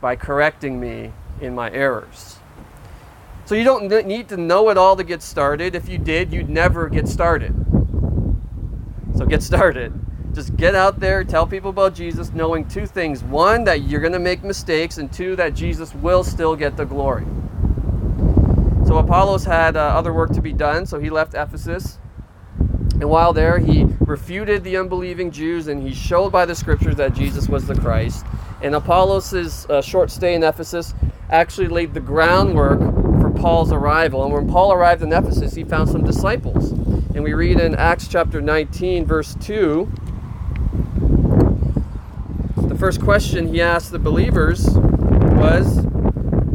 by 0.00 0.16
correcting 0.16 0.80
me 0.80 1.12
in 1.40 1.54
my 1.54 1.70
errors. 1.70 2.38
So 3.44 3.56
you 3.56 3.64
don't 3.64 3.88
need 4.06 4.28
to 4.28 4.36
know 4.36 4.70
it 4.70 4.78
all 4.78 4.96
to 4.96 5.04
get 5.04 5.22
started. 5.22 5.74
If 5.74 5.88
you 5.88 5.98
did, 5.98 6.32
you'd 6.32 6.48
never 6.48 6.88
get 6.88 7.08
started. 7.08 7.52
So 9.16 9.26
get 9.26 9.42
started. 9.42 9.92
Just 10.34 10.56
get 10.56 10.74
out 10.74 10.98
there, 10.98 11.24
tell 11.24 11.46
people 11.46 11.70
about 11.70 11.94
Jesus, 11.94 12.32
knowing 12.32 12.66
two 12.66 12.86
things. 12.86 13.22
One, 13.22 13.64
that 13.64 13.82
you're 13.82 14.00
going 14.00 14.14
to 14.14 14.18
make 14.18 14.42
mistakes, 14.42 14.98
and 14.98 15.12
two, 15.12 15.36
that 15.36 15.54
Jesus 15.54 15.94
will 15.94 16.24
still 16.24 16.56
get 16.56 16.76
the 16.76 16.86
glory. 16.86 17.26
So 18.86 18.98
Apollos 18.98 19.44
had 19.44 19.76
uh, 19.76 19.80
other 19.80 20.12
work 20.12 20.32
to 20.32 20.42
be 20.42 20.52
done, 20.52 20.86
so 20.86 20.98
he 20.98 21.10
left 21.10 21.34
Ephesus. 21.34 21.98
And 23.02 23.10
while 23.10 23.32
there, 23.32 23.58
he 23.58 23.84
refuted 24.00 24.64
the 24.64 24.76
unbelieving 24.76 25.30
Jews 25.30 25.66
and 25.66 25.82
he 25.82 25.92
showed 25.92 26.30
by 26.30 26.44
the 26.44 26.54
scriptures 26.54 26.96
that 26.96 27.14
Jesus 27.14 27.48
was 27.48 27.66
the 27.66 27.74
Christ. 27.74 28.24
And 28.62 28.74
Apollos' 28.74 29.66
uh, 29.68 29.80
short 29.82 30.10
stay 30.10 30.34
in 30.34 30.42
Ephesus 30.42 30.94
actually 31.30 31.68
laid 31.68 31.94
the 31.94 32.00
groundwork 32.00 32.80
for 33.20 33.30
Paul's 33.30 33.72
arrival. 33.72 34.24
And 34.24 34.32
when 34.32 34.46
Paul 34.46 34.72
arrived 34.72 35.02
in 35.02 35.12
Ephesus, 35.12 35.54
he 35.54 35.64
found 35.64 35.88
some 35.88 36.04
disciples. 36.04 36.70
And 37.14 37.24
we 37.24 37.32
read 37.32 37.58
in 37.58 37.74
Acts 37.74 38.06
chapter 38.06 38.40
19, 38.40 39.06
verse 39.06 39.34
2, 39.40 39.90
the 40.01 40.01
first 42.82 43.00
question 43.00 43.54
he 43.54 43.60
asked 43.60 43.92
the 43.92 43.98
believers 44.00 44.66
was, 44.70 45.86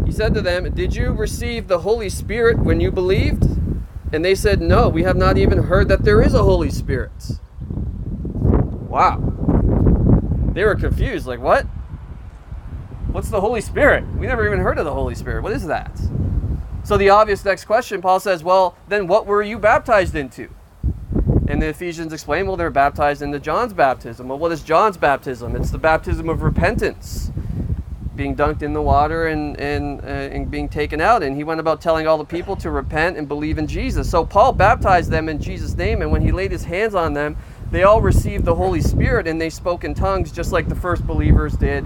he 0.05 0.11
said 0.11 0.33
to 0.33 0.41
them, 0.41 0.69
Did 0.73 0.93
you 0.93 1.13
receive 1.13 1.69
the 1.69 1.79
Holy 1.79 2.09
Spirit 2.09 2.59
when 2.59 2.81
you 2.81 2.91
believed? 2.91 3.45
And 4.11 4.25
they 4.25 4.35
said, 4.35 4.59
No, 4.59 4.89
we 4.89 5.03
have 5.03 5.15
not 5.15 5.37
even 5.37 5.63
heard 5.63 5.87
that 5.87 6.03
there 6.03 6.21
is 6.21 6.33
a 6.33 6.43
Holy 6.43 6.69
Spirit. 6.69 7.39
Wow. 8.89 9.19
They 10.53 10.65
were 10.65 10.75
confused. 10.75 11.27
Like, 11.27 11.39
what? 11.39 11.63
What's 13.13 13.29
the 13.29 13.39
Holy 13.39 13.61
Spirit? 13.61 14.05
We 14.17 14.27
never 14.27 14.45
even 14.45 14.59
heard 14.59 14.77
of 14.77 14.83
the 14.83 14.93
Holy 14.93 15.15
Spirit. 15.15 15.43
What 15.43 15.53
is 15.53 15.65
that? 15.67 15.97
So, 16.83 16.97
the 16.97 17.09
obvious 17.09 17.45
next 17.45 17.63
question, 17.63 18.01
Paul 18.01 18.19
says, 18.19 18.43
Well, 18.43 18.75
then 18.89 19.07
what 19.07 19.27
were 19.27 19.43
you 19.43 19.57
baptized 19.57 20.13
into? 20.13 20.49
And 21.47 21.61
the 21.61 21.67
Ephesians 21.67 22.11
explain, 22.11 22.45
Well, 22.45 22.57
they're 22.57 22.69
baptized 22.69 23.21
into 23.21 23.39
John's 23.39 23.73
baptism. 23.73 24.27
Well, 24.27 24.37
what 24.37 24.51
is 24.51 24.63
John's 24.63 24.97
baptism? 24.97 25.55
It's 25.55 25.71
the 25.71 25.77
baptism 25.77 26.27
of 26.27 26.41
repentance, 26.41 27.31
being 28.15 28.35
dunked 28.35 28.63
in 28.63 28.73
the 28.73 28.81
water 28.81 29.27
and, 29.27 29.57
and, 29.57 30.01
uh, 30.01 30.07
and 30.07 30.51
being 30.51 30.67
taken 30.67 30.99
out. 30.99 31.23
And 31.23 31.37
he 31.37 31.45
went 31.45 31.61
about 31.61 31.79
telling 31.79 32.05
all 32.05 32.17
the 32.17 32.25
people 32.25 32.57
to 32.57 32.69
repent 32.69 33.17
and 33.17 33.29
believe 33.29 33.57
in 33.57 33.67
Jesus. 33.67 34.09
So, 34.09 34.25
Paul 34.25 34.53
baptized 34.53 35.09
them 35.09 35.29
in 35.29 35.41
Jesus' 35.41 35.75
name, 35.75 36.01
and 36.01 36.11
when 36.11 36.21
he 36.21 36.33
laid 36.33 36.51
his 36.51 36.65
hands 36.65 36.95
on 36.95 37.13
them, 37.13 37.37
they 37.71 37.83
all 37.83 38.01
received 38.01 38.45
the 38.45 38.55
Holy 38.55 38.81
Spirit 38.81 39.27
and 39.27 39.41
they 39.41 39.49
spoke 39.49 39.83
in 39.83 39.93
tongues 39.93 40.31
just 40.31 40.51
like 40.51 40.69
the 40.69 40.75
first 40.75 41.05
believers 41.05 41.53
did 41.53 41.85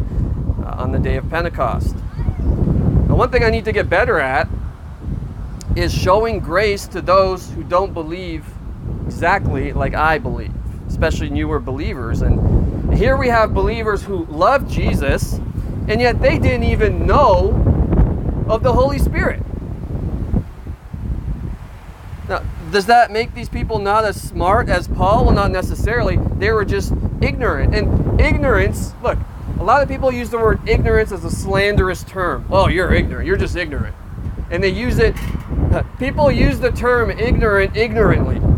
uh, 0.63 0.75
on 0.77 0.91
the 0.91 0.99
day 0.99 1.17
of 1.17 1.27
Pentecost. 1.29 1.95
Now, 1.95 3.15
one 3.15 3.31
thing 3.31 3.43
I 3.43 3.49
need 3.49 3.65
to 3.65 3.71
get 3.71 3.89
better 3.89 4.19
at 4.19 4.47
is 5.75 5.93
showing 5.93 6.39
grace 6.39 6.87
to 6.87 7.01
those 7.01 7.49
who 7.51 7.63
don't 7.63 7.93
believe 7.93 8.45
exactly 9.11 9.73
like 9.73 9.93
I 9.93 10.17
believe, 10.17 10.53
especially 10.87 11.29
newer 11.29 11.59
believers. 11.59 12.21
And 12.21 12.93
here 12.93 13.17
we 13.17 13.27
have 13.27 13.53
believers 13.53 14.01
who 14.01 14.25
love 14.25 14.69
Jesus, 14.71 15.33
and 15.89 15.99
yet 15.99 16.21
they 16.21 16.39
didn't 16.39 16.63
even 16.63 17.05
know 17.05 17.49
of 18.47 18.63
the 18.63 18.71
Holy 18.71 18.97
Spirit. 18.97 19.43
Now, 22.29 22.41
does 22.71 22.85
that 22.85 23.11
make 23.11 23.35
these 23.35 23.49
people 23.49 23.79
not 23.79 24.05
as 24.05 24.19
smart 24.19 24.69
as 24.69 24.87
Paul? 24.87 25.25
Well, 25.25 25.35
not 25.35 25.51
necessarily. 25.51 26.15
They 26.37 26.51
were 26.51 26.63
just 26.63 26.93
ignorant. 27.21 27.75
And 27.75 28.19
ignorance, 28.19 28.93
look, 29.03 29.19
a 29.59 29.63
lot 29.63 29.83
of 29.83 29.89
people 29.89 30.09
use 30.09 30.29
the 30.29 30.37
word 30.37 30.67
ignorance 30.67 31.11
as 31.11 31.25
a 31.25 31.31
slanderous 31.31 32.05
term. 32.05 32.45
Oh, 32.49 32.69
you're 32.69 32.93
ignorant. 32.93 33.27
You're 33.27 33.37
just 33.37 33.57
ignorant. 33.57 33.95
And 34.49 34.63
they 34.63 34.69
use 34.69 34.99
it, 34.99 35.15
people 35.99 36.31
use 36.31 36.59
the 36.61 36.71
term 36.71 37.11
ignorant 37.11 37.75
ignorantly. 37.75 38.50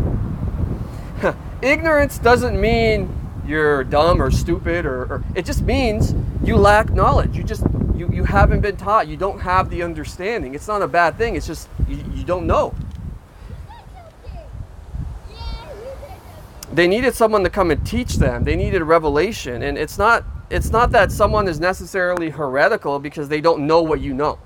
Ignorance 1.64 2.18
doesn't 2.18 2.60
mean 2.60 3.08
you're 3.46 3.84
dumb 3.84 4.20
or 4.20 4.30
stupid 4.30 4.84
or, 4.84 5.04
or, 5.04 5.24
it 5.34 5.46
just 5.46 5.62
means 5.62 6.14
you 6.44 6.56
lack 6.56 6.90
knowledge. 6.90 7.36
You 7.36 7.42
just 7.42 7.64
you, 7.96 8.08
you 8.12 8.24
haven't 8.24 8.60
been 8.60 8.76
taught. 8.76 9.08
You 9.08 9.16
don't 9.16 9.40
have 9.40 9.70
the 9.70 9.82
understanding. 9.82 10.54
It's 10.54 10.68
not 10.68 10.82
a 10.82 10.88
bad 10.88 11.16
thing. 11.16 11.36
It's 11.36 11.46
just 11.46 11.68
you, 11.88 12.04
you 12.12 12.22
don't 12.22 12.46
know. 12.46 12.74
They 16.70 16.86
needed 16.86 17.14
someone 17.14 17.44
to 17.44 17.50
come 17.50 17.70
and 17.70 17.86
teach 17.86 18.16
them. 18.16 18.44
They 18.44 18.56
needed 18.56 18.82
revelation. 18.82 19.62
And 19.62 19.78
it's 19.78 19.96
not 19.96 20.24
it's 20.50 20.70
not 20.70 20.90
that 20.90 21.10
someone 21.10 21.48
is 21.48 21.60
necessarily 21.60 22.28
heretical 22.28 22.98
because 22.98 23.28
they 23.30 23.40
don't 23.40 23.66
know 23.66 23.80
what 23.80 24.00
you 24.00 24.12
know. 24.12 24.38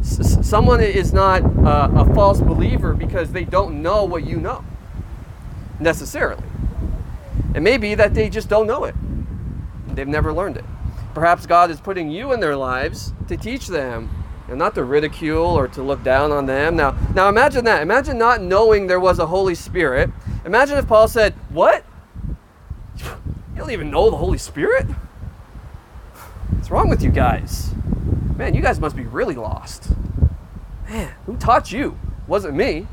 S- 0.00 0.46
someone 0.48 0.80
is 0.80 1.12
not 1.12 1.42
uh, 1.66 1.90
a 1.92 2.14
false 2.14 2.40
believer 2.40 2.94
because 2.94 3.32
they 3.32 3.44
don't 3.44 3.82
know 3.82 4.04
what 4.04 4.24
you 4.24 4.36
know, 4.36 4.64
necessarily. 5.80 6.44
It 7.54 7.60
may 7.60 7.76
be 7.78 7.94
that 7.94 8.14
they 8.14 8.28
just 8.28 8.48
don't 8.48 8.66
know 8.66 8.84
it, 8.84 8.94
they've 9.88 10.06
never 10.08 10.32
learned 10.32 10.56
it. 10.56 10.64
Perhaps 11.14 11.46
God 11.46 11.70
is 11.70 11.80
putting 11.80 12.10
you 12.10 12.32
in 12.32 12.40
their 12.40 12.56
lives 12.56 13.12
to 13.28 13.36
teach 13.36 13.68
them 13.68 14.10
and 14.48 14.58
not 14.58 14.74
to 14.74 14.84
ridicule 14.84 15.46
or 15.46 15.66
to 15.68 15.82
look 15.82 16.02
down 16.02 16.30
on 16.30 16.46
them. 16.46 16.76
Now, 16.76 16.96
now 17.14 17.28
imagine 17.28 17.64
that. 17.64 17.82
Imagine 17.82 18.18
not 18.18 18.42
knowing 18.42 18.86
there 18.86 19.00
was 19.00 19.18
a 19.18 19.26
Holy 19.26 19.54
Spirit. 19.54 20.10
Imagine 20.44 20.78
if 20.78 20.86
Paul 20.86 21.08
said, 21.08 21.34
"What? 21.48 21.84
You 22.98 23.06
don't 23.56 23.70
even 23.70 23.90
know 23.90 24.10
the 24.10 24.16
Holy 24.18 24.38
Spirit? 24.38 24.86
What's 26.50 26.70
wrong 26.70 26.88
with 26.88 27.02
you 27.02 27.10
guys? 27.10 27.72
Man, 28.36 28.54
you 28.54 28.60
guys 28.60 28.78
must 28.78 28.94
be 28.94 29.04
really 29.04 29.34
lost. 29.34 29.90
Man, 30.88 31.12
who 31.24 31.36
taught 31.36 31.72
you? 31.72 31.98
Wasn't 32.26 32.54
me. 32.54 32.86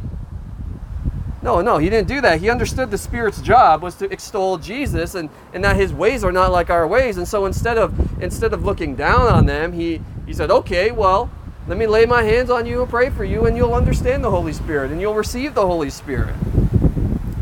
No, 1.43 1.59
no, 1.59 1.77
he 1.77 1.89
didn't 1.89 2.07
do 2.07 2.21
that. 2.21 2.39
He 2.39 2.49
understood 2.49 2.89
the 2.89 2.97
Spirit's 2.97 3.41
job 3.41 3.83
was 3.83 3.95
to 3.95 4.09
extol 4.09 4.57
Jesus 4.57 5.13
and, 5.13 5.29
and 5.53 5.61
that 5.65 5.75
his 5.75 5.93
ways 5.93 6.23
are 6.23 6.31
not 6.31 6.53
like 6.53 6.69
our 6.69 6.87
ways. 6.87 7.17
And 7.17 7.27
so 7.27 7.45
instead 7.45 7.77
of 7.77 8.23
instead 8.23 8.53
of 8.53 8.63
looking 8.63 8.95
down 8.95 9.27
on 9.27 9.45
them, 9.45 9.73
he, 9.73 10.01
he 10.25 10.33
said, 10.33 10.49
Okay, 10.49 10.91
well, 10.91 11.29
let 11.67 11.77
me 11.77 11.85
lay 11.85 12.05
my 12.05 12.23
hands 12.23 12.49
on 12.49 12.65
you 12.65 12.81
and 12.81 12.89
pray 12.89 13.09
for 13.09 13.25
you, 13.25 13.45
and 13.45 13.57
you'll 13.57 13.73
understand 13.73 14.23
the 14.23 14.31
Holy 14.31 14.53
Spirit 14.53 14.89
and 14.91 15.01
you'll 15.01 15.15
receive 15.15 15.53
the 15.53 15.67
Holy 15.67 15.89
Spirit. 15.89 16.33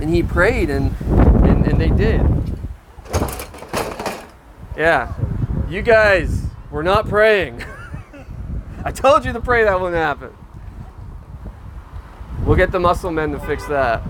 And 0.01 0.09
he 0.09 0.23
prayed 0.23 0.71
and 0.71 0.95
and, 1.45 1.67
and 1.67 1.79
they 1.79 1.89
did. 1.89 2.21
Yeah. 4.75 5.13
You 5.69 5.83
guys 5.83 6.41
were 6.71 6.81
not 6.81 7.07
praying. 7.07 7.63
I 8.83 8.91
told 8.91 9.25
you 9.25 9.33
to 9.33 9.39
pray 9.39 9.63
that 9.63 9.79
wouldn't 9.79 9.95
happen. 9.95 10.35
We'll 12.51 12.57
get 12.57 12.73
the 12.73 12.81
muscle 12.81 13.11
men 13.11 13.31
to 13.31 13.39
fix 13.39 13.65
that. 13.67 14.01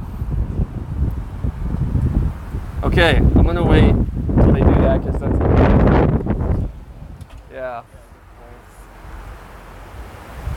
Okay, 2.82 3.18
I'm 3.18 3.44
gonna 3.44 3.64
wait 3.64 3.92
until 3.92 4.54
they 4.54 4.62
do 4.62 4.82
that 4.82 5.06
because 5.06 5.22
that's. 5.22 5.40
Yeah. 7.54 7.84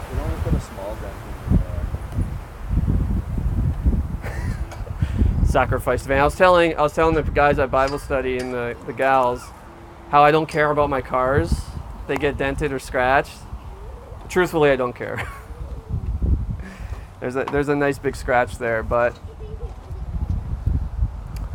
You 0.00 0.16
can 0.16 0.18
only 0.18 0.36
put 0.44 0.54
a 0.54 0.60
small 0.60 0.96
dent 0.96 1.14
the 5.42 5.46
Sacrificed 5.52 6.06
van. 6.06 6.20
I 6.20 6.24
was 6.24 6.36
telling 6.36 6.74
I 6.78 6.80
was 6.80 6.94
telling 6.94 7.14
the 7.14 7.22
guys 7.22 7.58
at 7.58 7.70
Bible 7.70 7.98
study 7.98 8.38
and 8.38 8.54
the, 8.54 8.74
the 8.86 8.94
gals 8.94 9.44
how 10.08 10.24
I 10.24 10.30
don't 10.30 10.48
care 10.48 10.70
about 10.70 10.88
my 10.88 11.02
cars. 11.02 11.52
They 12.06 12.16
get 12.16 12.38
dented 12.38 12.72
or 12.72 12.78
scratched. 12.78 13.36
Truthfully, 14.30 14.70
I 14.70 14.76
don't 14.76 14.94
care. 14.94 15.28
there's 17.24 17.36
a 17.36 17.44
there's 17.44 17.68
a 17.70 17.74
nice 17.74 17.98
big 17.98 18.16
scratch 18.16 18.58
there, 18.58 18.82
but 18.82 19.18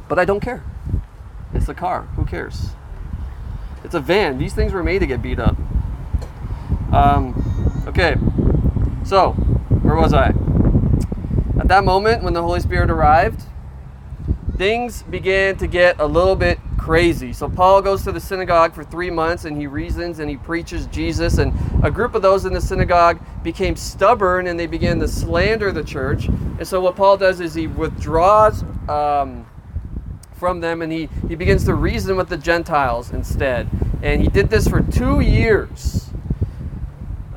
but 0.08 0.18
I 0.18 0.26
don't 0.26 0.40
care. 0.40 0.64
It's 1.54 1.70
a 1.70 1.76
car. 1.76 2.08
Who 2.16 2.26
cares? 2.26 2.72
It's 3.84 3.94
a 3.94 4.00
van. 4.00 4.40
These 4.40 4.56
things 4.56 4.74
were 4.74 4.82
made 4.82 4.98
to 4.98 5.06
get 5.06 5.22
beat 5.22 5.38
up. 5.38 5.56
Um, 6.92 7.84
okay. 7.88 8.16
So, 9.06 9.34
where 9.84 9.96
was 9.96 10.12
I? 10.12 10.30
At 11.60 11.68
that 11.68 11.84
moment, 11.84 12.24
when 12.24 12.34
the 12.34 12.42
Holy 12.42 12.62
Spirit 12.62 12.90
arrived, 12.90 13.44
things 14.58 15.04
began 15.04 15.56
to 15.58 15.68
get 15.68 16.00
a 16.00 16.08
little 16.08 16.36
bit 16.36 16.58
crazy. 16.89 17.31
So 17.31 17.48
Paul 17.48 17.84
goes 17.84 18.03
to 18.05 18.12
the 18.12 18.19
synagogue 18.19 18.74
for 18.74 18.84
three 18.84 19.12
months 19.12 19.46
and 19.46 19.55
he 19.55 19.67
reasons 19.67 20.17
and 20.17 20.27
he 20.27 20.38
preaches 20.38 20.88
Jesus. 20.88 21.38
And 21.38 21.53
a 21.84 21.91
group 21.91 22.15
of 22.15 22.24
those 22.24 22.46
in 22.46 22.53
the 22.53 22.60
synagogue 22.60 23.19
became 23.43 23.75
stubborn 23.75 24.48
and 24.48 24.60
they 24.60 24.65
began 24.65 25.00
to 25.01 25.08
slander 25.08 25.72
the 25.72 25.84
church. 25.84 26.25
And 26.25 26.67
so 26.67 26.81
what 26.81 26.96
Paul 26.96 27.15
does 27.15 27.41
is 27.41 27.53
he 27.53 27.67
withdraws 27.67 28.63
um, 28.89 29.46
from 30.34 30.62
them 30.62 30.81
and 30.81 30.91
he, 30.91 31.10
he 31.27 31.36
begins 31.36 31.63
to 31.65 31.75
reason 31.75 32.17
with 32.17 32.27
the 32.27 32.38
Gentiles 32.38 33.12
instead. 33.12 33.69
And 34.01 34.19
he 34.19 34.27
did 34.27 34.50
this 34.50 34.67
for 34.67 34.81
two 34.81 35.19
years. 35.19 36.10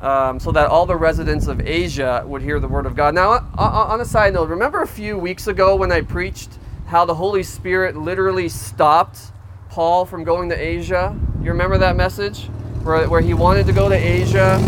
Um, 0.01 0.39
so 0.39 0.51
that 0.51 0.67
all 0.67 0.87
the 0.87 0.95
residents 0.95 1.45
of 1.45 1.61
Asia 1.61 2.23
would 2.25 2.41
hear 2.41 2.59
the 2.59 2.67
word 2.67 2.87
of 2.87 2.95
God. 2.95 3.13
Now, 3.13 3.47
on 3.55 4.01
a 4.01 4.05
side 4.05 4.33
note, 4.33 4.49
remember 4.49 4.81
a 4.81 4.87
few 4.87 5.15
weeks 5.15 5.45
ago 5.45 5.75
when 5.75 5.91
I 5.91 6.01
preached 6.01 6.49
how 6.87 7.05
the 7.05 7.13
Holy 7.13 7.43
Spirit 7.43 7.95
literally 7.95 8.49
stopped 8.49 9.32
Paul 9.73 10.05
from 10.05 10.23
going 10.23 10.49
to 10.49 10.55
Asia? 10.55 11.19
You 11.41 11.49
remember 11.49 11.79
that 11.79 11.95
message? 11.95 12.45
Where, 12.83 13.09
where 13.09 13.21
he 13.21 13.33
wanted 13.33 13.65
to 13.65 13.73
go 13.73 13.89
to 13.89 13.95
Asia. 13.95 14.59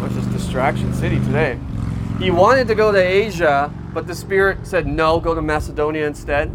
Which 0.00 0.12
is 0.12 0.26
Distraction 0.28 0.94
City 0.94 1.18
today. 1.18 1.58
He 2.20 2.30
wanted 2.30 2.68
to 2.68 2.76
go 2.76 2.92
to 2.92 2.98
Asia, 2.98 3.74
but 3.92 4.06
the 4.06 4.14
Spirit 4.14 4.64
said 4.64 4.86
no, 4.86 5.18
go 5.18 5.34
to 5.34 5.42
Macedonia 5.42 6.06
instead. 6.06 6.54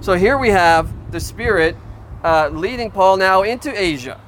So 0.00 0.14
here 0.14 0.36
we 0.36 0.48
have 0.48 0.92
the 1.12 1.20
Spirit 1.20 1.76
uh, 2.24 2.48
leading 2.48 2.90
Paul 2.90 3.18
now 3.18 3.42
into 3.42 3.72
Asia. 3.80 4.20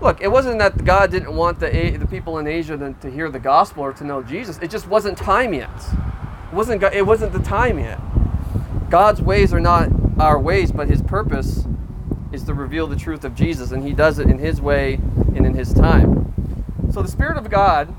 Look, 0.00 0.20
it 0.20 0.28
wasn't 0.28 0.58
that 0.58 0.84
God 0.84 1.12
didn't 1.12 1.36
want 1.36 1.60
the, 1.60 1.70
the 2.00 2.06
people 2.08 2.38
in 2.38 2.48
Asia 2.48 2.96
to 3.00 3.10
hear 3.12 3.30
the 3.30 3.38
gospel 3.38 3.84
or 3.84 3.92
to 3.92 4.02
know 4.02 4.24
Jesus. 4.24 4.58
It 4.58 4.72
just 4.72 4.88
wasn't 4.88 5.16
time 5.16 5.54
yet. 5.54 5.70
It 6.50 6.54
wasn't, 6.54 6.82
it 6.82 7.06
wasn't 7.06 7.32
the 7.32 7.40
time 7.40 7.78
yet. 7.78 8.00
God's 8.90 9.20
ways 9.20 9.52
are 9.52 9.60
not 9.60 9.90
our 10.18 10.38
ways, 10.38 10.72
but 10.72 10.88
His 10.88 11.02
purpose 11.02 11.66
is 12.32 12.44
to 12.44 12.54
reveal 12.54 12.86
the 12.86 12.96
truth 12.96 13.24
of 13.24 13.34
Jesus, 13.34 13.70
and 13.70 13.84
He 13.84 13.92
does 13.92 14.18
it 14.18 14.28
in 14.28 14.38
His 14.38 14.60
way 14.60 14.94
and 15.34 15.46
in 15.46 15.54
His 15.54 15.72
time. 15.74 16.32
So 16.92 17.02
the 17.02 17.08
Spirit 17.08 17.36
of 17.36 17.50
God 17.50 17.94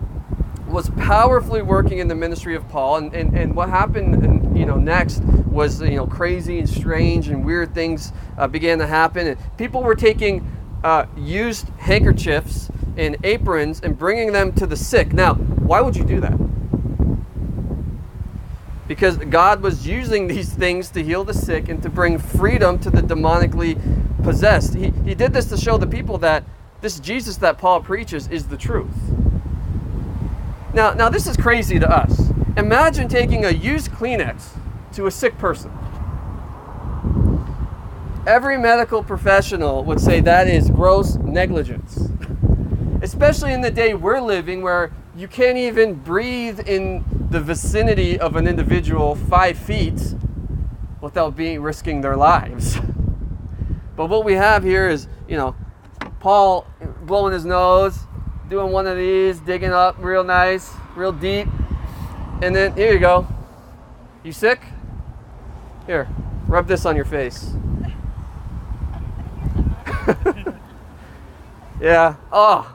was 0.67 0.89
powerfully 0.91 1.61
working 1.61 1.99
in 1.99 2.07
the 2.07 2.15
ministry 2.15 2.55
of 2.55 2.67
Paul, 2.69 2.97
and, 2.97 3.13
and, 3.13 3.33
and 3.33 3.55
what 3.55 3.69
happened, 3.69 4.57
you 4.57 4.65
know, 4.65 4.77
next 4.77 5.21
was 5.23 5.81
you 5.81 5.95
know 5.95 6.07
crazy 6.07 6.59
and 6.59 6.69
strange 6.69 7.27
and 7.27 7.43
weird 7.45 7.73
things 7.73 8.13
uh, 8.37 8.47
began 8.47 8.79
to 8.79 8.87
happen, 8.87 9.27
and 9.27 9.57
people 9.57 9.83
were 9.83 9.95
taking 9.95 10.45
uh, 10.83 11.05
used 11.17 11.69
handkerchiefs 11.77 12.69
and 12.97 13.17
aprons 13.23 13.81
and 13.81 13.97
bringing 13.97 14.31
them 14.31 14.51
to 14.53 14.65
the 14.65 14.75
sick. 14.75 15.13
Now, 15.13 15.35
why 15.35 15.81
would 15.81 15.95
you 15.95 16.03
do 16.03 16.19
that? 16.21 16.48
Because 18.89 19.15
God 19.15 19.61
was 19.61 19.87
using 19.87 20.27
these 20.27 20.51
things 20.51 20.89
to 20.89 21.01
heal 21.01 21.23
the 21.23 21.33
sick 21.33 21.69
and 21.69 21.81
to 21.81 21.89
bring 21.89 22.19
freedom 22.19 22.77
to 22.79 22.89
the 22.89 23.01
demonically 23.01 23.79
possessed. 24.23 24.73
He, 24.73 24.89
he 25.05 25.15
did 25.15 25.31
this 25.31 25.45
to 25.45 25.57
show 25.57 25.77
the 25.77 25.87
people 25.87 26.17
that 26.17 26.43
this 26.81 26.99
Jesus 26.99 27.37
that 27.37 27.57
Paul 27.57 27.81
preaches 27.81 28.27
is 28.27 28.47
the 28.47 28.57
truth. 28.57 28.91
Now, 30.73 30.93
now 30.93 31.07
this 31.07 31.25
is 31.25 31.37
crazy 31.37 31.79
to 31.79 31.89
us. 31.89 32.31
Imagine 32.57 33.07
taking 33.07 33.45
a 33.45 33.51
used 33.51 33.91
Kleenex 33.91 34.49
to 34.93 35.05
a 35.05 35.11
sick 35.11 35.37
person 35.37 35.71
every 38.29 38.57
medical 38.57 39.03
professional 39.03 39.83
would 39.83 39.99
say 39.99 40.19
that 40.19 40.47
is 40.47 40.69
gross 40.69 41.15
negligence. 41.15 42.09
Especially 43.01 43.53
in 43.53 43.61
the 43.61 43.71
day 43.71 43.95
we're 43.95 44.21
living 44.21 44.61
where 44.61 44.91
you 45.19 45.27
can't 45.27 45.57
even 45.57 45.95
breathe 45.95 46.61
in 46.61 47.03
the 47.29 47.41
vicinity 47.41 48.17
of 48.17 48.37
an 48.37 48.47
individual 48.47 49.15
five 49.15 49.57
feet 49.57 50.15
without 51.01 51.35
being 51.35 51.61
risking 51.61 51.99
their 51.99 52.15
lives. 52.15 52.79
But 53.97 54.05
what 54.05 54.23
we 54.23 54.35
have 54.35 54.63
here 54.63 54.87
is, 54.87 55.09
you 55.27 55.35
know, 55.35 55.57
Paul 56.21 56.65
blowing 57.01 57.33
his 57.33 57.43
nose, 57.43 57.99
doing 58.47 58.71
one 58.71 58.87
of 58.87 58.95
these, 58.95 59.41
digging 59.41 59.73
up 59.73 59.97
real 59.99 60.23
nice, 60.23 60.71
real 60.95 61.11
deep. 61.11 61.49
And 62.41 62.55
then 62.55 62.73
here 62.77 62.93
you 62.93 62.99
go. 62.99 63.27
You 64.23 64.31
sick? 64.31 64.61
Here, 65.85 66.07
rub 66.47 66.65
this 66.65 66.85
on 66.85 66.95
your 66.95 67.03
face. 67.03 67.51
yeah. 71.81 72.15
Oh, 72.31 72.73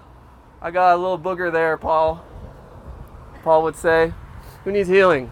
I 0.60 0.70
got 0.70 0.94
a 0.94 0.98
little 0.98 1.18
booger 1.18 1.50
there, 1.50 1.78
Paul. 1.78 2.22
Paul 3.44 3.62
would 3.64 3.76
say. 3.76 4.12
Who 4.64 4.72
needs 4.72 4.88
healing? 4.88 5.30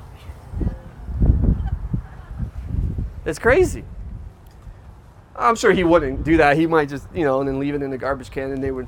It's 3.25 3.39
crazy. 3.39 3.85
I'm 5.35 5.57
sure 5.57 5.73
he 5.73 5.83
wouldn't 5.83 6.23
do 6.23 6.37
that. 6.37 6.59
He 6.59 6.67
might 6.67 6.91
just, 6.91 7.09
you 7.15 7.25
know, 7.25 7.41
and 7.41 7.49
then 7.49 7.59
leave 7.59 7.75
it 7.75 7.83
in 7.83 7.91
the 7.91 7.97
garbage 7.97 8.31
can, 8.31 8.53
and 8.53 8.63
they 8.63 8.71
would, 8.71 8.87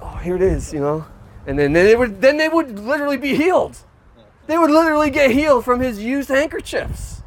oh, 0.00 0.16
here 0.22 0.36
it 0.36 0.42
is, 0.42 0.72
you 0.72 0.78
know, 0.78 1.04
and 1.46 1.58
then, 1.58 1.72
then 1.72 1.84
they 1.84 1.96
would, 1.96 2.20
then 2.20 2.36
they 2.36 2.48
would 2.48 2.78
literally 2.78 3.16
be 3.16 3.34
healed. 3.34 3.76
They 4.46 4.56
would 4.56 4.70
literally 4.70 5.10
get 5.10 5.32
healed 5.32 5.64
from 5.64 5.80
his 5.80 6.00
used 6.00 6.28
handkerchiefs. 6.28 7.22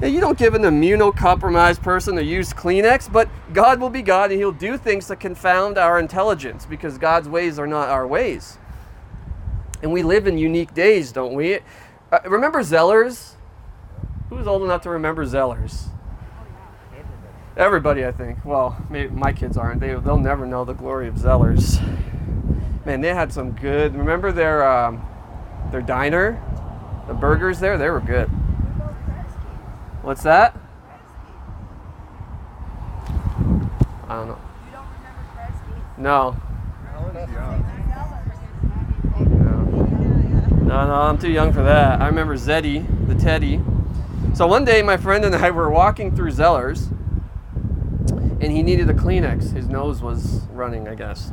Now, 0.00 0.08
you 0.08 0.20
don't 0.20 0.38
give 0.38 0.54
an 0.54 0.62
immunocompromised 0.62 1.82
person 1.82 2.18
a 2.18 2.22
used 2.22 2.56
Kleenex, 2.56 3.12
but 3.12 3.28
God 3.52 3.80
will 3.80 3.90
be 3.90 4.02
God 4.02 4.30
and 4.30 4.40
He'll 4.40 4.50
do 4.50 4.78
things 4.78 5.06
to 5.08 5.14
confound 5.14 5.76
our 5.76 5.98
intelligence 5.98 6.64
because 6.64 6.96
God's 6.96 7.28
ways 7.28 7.58
are 7.58 7.66
not 7.66 7.90
our 7.90 8.06
ways. 8.06 8.56
And 9.82 9.92
we 9.92 10.02
live 10.02 10.26
in 10.26 10.36
unique 10.36 10.74
days, 10.74 11.12
don't 11.12 11.34
we? 11.34 11.60
Uh, 12.12 12.18
remember 12.26 12.60
Zellers? 12.60 13.34
Who's 14.28 14.46
old 14.46 14.62
enough 14.62 14.82
to 14.82 14.90
remember 14.90 15.24
Zellers? 15.24 15.88
Everybody, 17.56 18.06
I 18.06 18.12
think. 18.12 18.44
Well, 18.44 18.76
maybe 18.88 19.12
my 19.14 19.32
kids 19.32 19.56
aren't. 19.56 19.80
They, 19.80 19.94
they'll 19.94 20.18
never 20.18 20.46
know 20.46 20.64
the 20.64 20.72
glory 20.72 21.08
of 21.08 21.14
Zellers. 21.16 21.80
Man, 22.86 23.00
they 23.00 23.14
had 23.14 23.32
some 23.32 23.52
good. 23.52 23.94
Remember 23.94 24.32
their 24.32 24.66
um, 24.68 25.04
their 25.70 25.82
diner, 25.82 26.40
the 27.06 27.14
burgers 27.14 27.60
there? 27.60 27.76
They 27.76 27.90
were 27.90 28.00
good. 28.00 28.28
What's 30.02 30.22
that? 30.22 30.56
I 34.08 34.14
don't 34.14 34.28
know. 34.28 34.38
You 34.66 34.72
don't 34.72 34.86
remember? 35.98 36.02
No. 36.02 36.36
No, 40.70 40.86
no, 40.86 40.94
I'm 40.94 41.18
too 41.18 41.32
young 41.32 41.52
for 41.52 41.64
that. 41.64 42.00
I 42.00 42.06
remember 42.06 42.36
Zeddy, 42.36 42.86
the 43.08 43.16
Teddy. 43.16 43.60
So 44.34 44.46
one 44.46 44.64
day, 44.64 44.82
my 44.82 44.96
friend 44.96 45.24
and 45.24 45.34
I 45.34 45.50
were 45.50 45.68
walking 45.68 46.14
through 46.14 46.30
Zellers, 46.30 46.88
and 48.40 48.52
he 48.52 48.62
needed 48.62 48.88
a 48.88 48.94
Kleenex. 48.94 49.52
His 49.52 49.66
nose 49.66 50.00
was 50.00 50.42
running, 50.52 50.86
I 50.86 50.94
guess. 50.94 51.32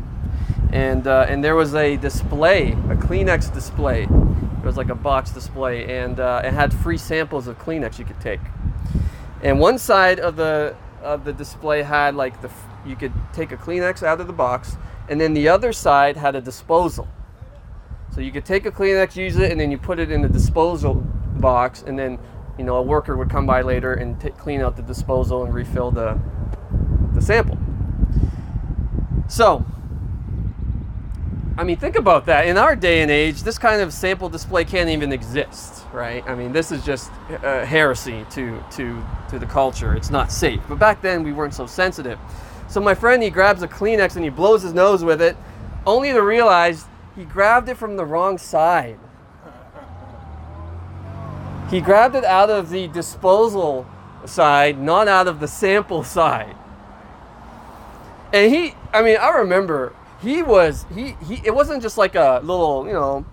And 0.72 1.06
uh, 1.06 1.28
and 1.30 1.44
there 1.44 1.54
was 1.54 1.76
a 1.76 1.98
display, 1.98 2.72
a 2.72 2.96
Kleenex 2.96 3.54
display. 3.54 4.06
It 4.06 4.66
was 4.66 4.76
like 4.76 4.90
a 4.90 4.96
box 4.96 5.30
display, 5.30 6.00
and 6.00 6.20
uh, 6.20 6.42
it 6.44 6.54
had 6.54 6.74
free 6.74 6.98
samples 6.98 7.46
of 7.46 7.60
Kleenex 7.60 8.00
you 8.00 8.06
could 8.06 8.20
take 8.20 8.42
and 9.44 9.60
one 9.60 9.78
side 9.78 10.20
of 10.20 10.36
the 10.36 10.76
of 11.04 11.24
the 11.24 11.34
display 11.34 11.84
had 11.84 12.16
like 12.16 12.42
the 12.42 12.50
you 12.86 12.96
could 12.96 13.14
take 13.34 13.52
a 13.52 13.58
Kleenex 13.58 14.02
out 14.02 14.20
of 14.20 14.28
the 14.28 14.34
box, 14.34 14.78
and 15.10 15.22
then 15.22 15.34
the 15.34 15.48
other 15.48 15.72
side 15.74 16.18
had 16.18 16.36
a 16.36 16.42
disposal. 16.42 17.08
So 18.18 18.22
you 18.24 18.32
could 18.32 18.46
take 18.46 18.66
a 18.66 18.72
Kleenex, 18.72 19.16
use 19.16 19.38
it, 19.38 19.52
and 19.52 19.62
then 19.62 19.70
you 19.70 19.78
put 19.78 20.00
it 20.00 20.10
in 20.10 20.24
the 20.24 20.28
disposal 20.28 20.96
box, 21.36 21.84
and 21.86 22.00
then 22.00 22.18
you 22.58 22.64
know 22.64 22.78
a 22.78 22.82
worker 22.82 23.16
would 23.16 23.30
come 23.30 23.46
by 23.46 23.62
later 23.62 23.94
and 23.94 24.20
t- 24.20 24.32
clean 24.32 24.60
out 24.60 24.76
the 24.76 24.82
disposal 24.82 25.44
and 25.44 25.54
refill 25.54 25.92
the 25.92 26.20
the 27.14 27.22
sample. 27.22 27.60
So 29.28 29.64
I 31.60 31.64
mean, 31.64 31.78
think 31.78 31.96
about 31.96 32.26
that. 32.26 32.48
In 32.48 32.58
our 32.58 32.76
day 32.76 33.04
and 33.04 33.12
age, 33.12 33.44
this 33.44 33.60
kind 33.60 33.84
of 33.84 33.94
sample 33.94 34.30
display 34.30 34.66
can't 34.66 34.90
even 34.90 35.12
exist, 35.12 35.86
right? 35.94 36.28
I 36.28 36.34
mean, 36.34 36.52
this 36.52 36.72
is 36.72 36.84
just 36.84 37.12
uh, 37.44 37.66
heresy 37.66 38.26
to, 38.32 38.64
to, 38.72 39.04
to 39.30 39.38
the 39.38 39.46
culture. 39.46 39.96
It's 39.96 40.10
not 40.10 40.32
safe. 40.32 40.62
But 40.68 40.80
back 40.80 41.04
then, 41.04 41.24
we 41.24 41.34
weren't 41.34 41.54
so 41.54 41.68
sensitive. 41.68 42.18
So 42.68 42.80
my 42.80 42.94
friend, 42.96 43.22
he 43.22 43.30
grabs 43.30 43.62
a 43.62 43.68
Kleenex 43.68 44.16
and 44.16 44.24
he 44.24 44.30
blows 44.30 44.64
his 44.64 44.74
nose 44.74 45.04
with 45.04 45.22
it, 45.22 45.36
only 45.86 46.12
to 46.14 46.22
realize 46.22 46.86
he 47.18 47.26
grabbed 47.26 47.68
it 47.68 47.78
from 47.78 47.98
the 47.98 48.06
wrong 48.06 48.38
side. 48.38 49.00
He 51.72 51.82
grabbed 51.82 52.16
it 52.16 52.24
out 52.24 52.50
of 52.50 52.70
the 52.70 52.88
disposal 52.88 53.88
side, 54.26 54.80
not 54.80 55.08
out 55.08 55.28
of 55.28 55.40
the 55.40 55.48
sample 55.48 56.04
side. 56.04 56.56
And 58.32 58.54
he, 58.54 58.76
I 58.94 59.02
mean, 59.02 59.18
I 59.18 59.30
remember 59.30 59.94
he 60.22 60.44
was 60.44 60.86
he 60.94 61.16
he 61.28 61.42
it 61.44 61.54
wasn't 61.54 61.82
just 61.82 61.98
like 61.98 62.16
a 62.16 62.40
little 62.44 62.86
you 62.88 62.94
know 62.94 63.26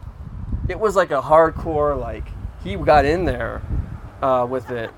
it 0.69 0.79
was 0.79 0.97
like 0.97 1.11
a 1.11 1.21
hardcore 1.21 1.99
like 1.99 2.27
he 2.63 2.77
got 2.77 3.05
in 3.05 3.25
there 3.25 3.63
uh, 4.23 4.47
with 4.49 4.71
it 4.71 4.91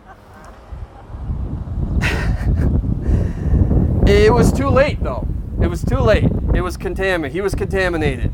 it 4.08 4.32
was 4.32 4.52
too 4.52 4.68
late 4.68 5.02
though 5.02 5.26
it 5.60 5.68
was 5.68 5.84
too 5.84 5.98
late 5.98 6.30
it 6.54 6.60
was 6.60 6.76
contaminated 6.76 7.32
he 7.32 7.40
was 7.40 7.54
contaminated 7.54 8.32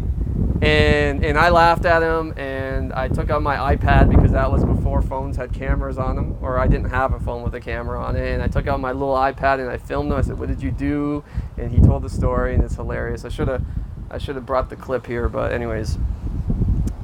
And, 0.63 1.25
and 1.25 1.37
I 1.37 1.49
laughed 1.49 1.85
at 1.87 2.05
him 2.05 2.33
and 2.39 2.93
I 2.93 3.09
took 3.09 3.31
out 3.31 3.43
my 3.43 3.75
iPad 3.75 4.09
because 4.09 4.31
that 4.31 4.51
was 4.51 4.65
before 4.65 5.03
phones 5.03 5.37
had 5.37 5.53
cameras 5.53 5.99
on 5.99 6.15
them, 6.15 6.39
or 6.41 6.57
I 6.61 6.69
didn't 6.69 6.91
have 6.91 7.13
a 7.15 7.19
phone 7.19 7.43
with 7.43 7.53
a 7.57 7.61
camera 7.61 8.01
on 8.01 8.15
it. 8.15 8.33
And 8.33 8.41
I 8.41 8.47
took 8.47 8.69
out 8.69 8.79
my 8.79 8.93
little 8.93 9.17
iPad 9.17 9.59
and 9.59 9.69
I 9.69 9.77
filmed 9.77 10.13
him. 10.13 10.19
I 10.19 10.21
said, 10.21 10.39
What 10.39 10.49
did 10.49 10.63
you 10.63 10.71
do? 10.71 11.25
And 11.59 11.73
he 11.73 11.81
told 11.81 12.05
the 12.05 12.09
story 12.09 12.55
and 12.55 12.63
it's 12.63 12.77
hilarious. 12.77 13.25
I 13.25 13.29
should 13.29 13.49
have 13.49 13.65
I 14.09 14.19
should 14.19 14.37
have 14.37 14.47
brought 14.47 14.71
the 14.71 14.77
clip 14.77 15.05
here, 15.05 15.29
but 15.29 15.51
anyways, 15.51 15.99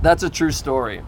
that's 0.03 0.23
a 0.23 0.31
true 0.31 0.53
story. 0.53 1.03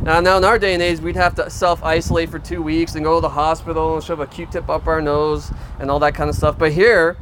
Now, 0.00 0.20
now 0.20 0.38
in 0.38 0.44
our 0.44 0.58
day 0.58 0.72
and 0.72 0.82
age, 0.82 1.00
we'd 1.00 1.16
have 1.16 1.34
to 1.34 1.50
self-isolate 1.50 2.30
for 2.30 2.38
two 2.38 2.62
weeks 2.62 2.94
and 2.94 3.04
go 3.04 3.16
to 3.16 3.20
the 3.20 3.28
hospital 3.28 3.96
and 3.96 4.04
shove 4.04 4.20
a 4.20 4.26
Q-tip 4.26 4.70
up 4.70 4.86
our 4.86 5.02
nose 5.02 5.50
and 5.80 5.90
all 5.90 5.98
that 5.98 6.14
kind 6.14 6.30
of 6.30 6.36
stuff. 6.36 6.56
But 6.56 6.72
here, 6.72 7.16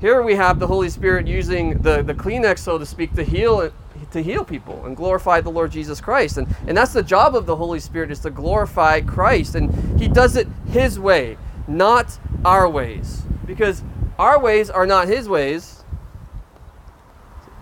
here 0.00 0.22
we 0.22 0.36
have 0.36 0.58
the 0.58 0.66
Holy 0.68 0.88
Spirit 0.88 1.26
using 1.26 1.78
the, 1.78 2.02
the 2.02 2.14
Kleenex, 2.14 2.60
so 2.60 2.78
to 2.78 2.86
speak, 2.86 3.14
to 3.14 3.24
heal 3.24 3.72
to 4.12 4.22
heal 4.22 4.44
people 4.44 4.84
and 4.86 4.96
glorify 4.96 5.40
the 5.40 5.50
Lord 5.50 5.70
Jesus 5.70 6.00
Christ. 6.00 6.38
And, 6.38 6.54
and 6.66 6.76
that's 6.76 6.92
the 6.92 7.02
job 7.02 7.34
of 7.34 7.46
the 7.46 7.56
Holy 7.56 7.80
Spirit 7.80 8.10
is 8.10 8.20
to 8.20 8.30
glorify 8.30 9.00
Christ. 9.00 9.54
And 9.54 10.00
he 10.00 10.08
does 10.08 10.36
it 10.36 10.48
his 10.70 10.98
way, 10.98 11.36
not 11.68 12.18
our 12.44 12.68
ways. 12.68 13.22
Because 13.46 13.82
our 14.18 14.38
ways 14.38 14.70
are 14.70 14.86
not 14.86 15.08
his 15.08 15.28
ways. 15.28 15.84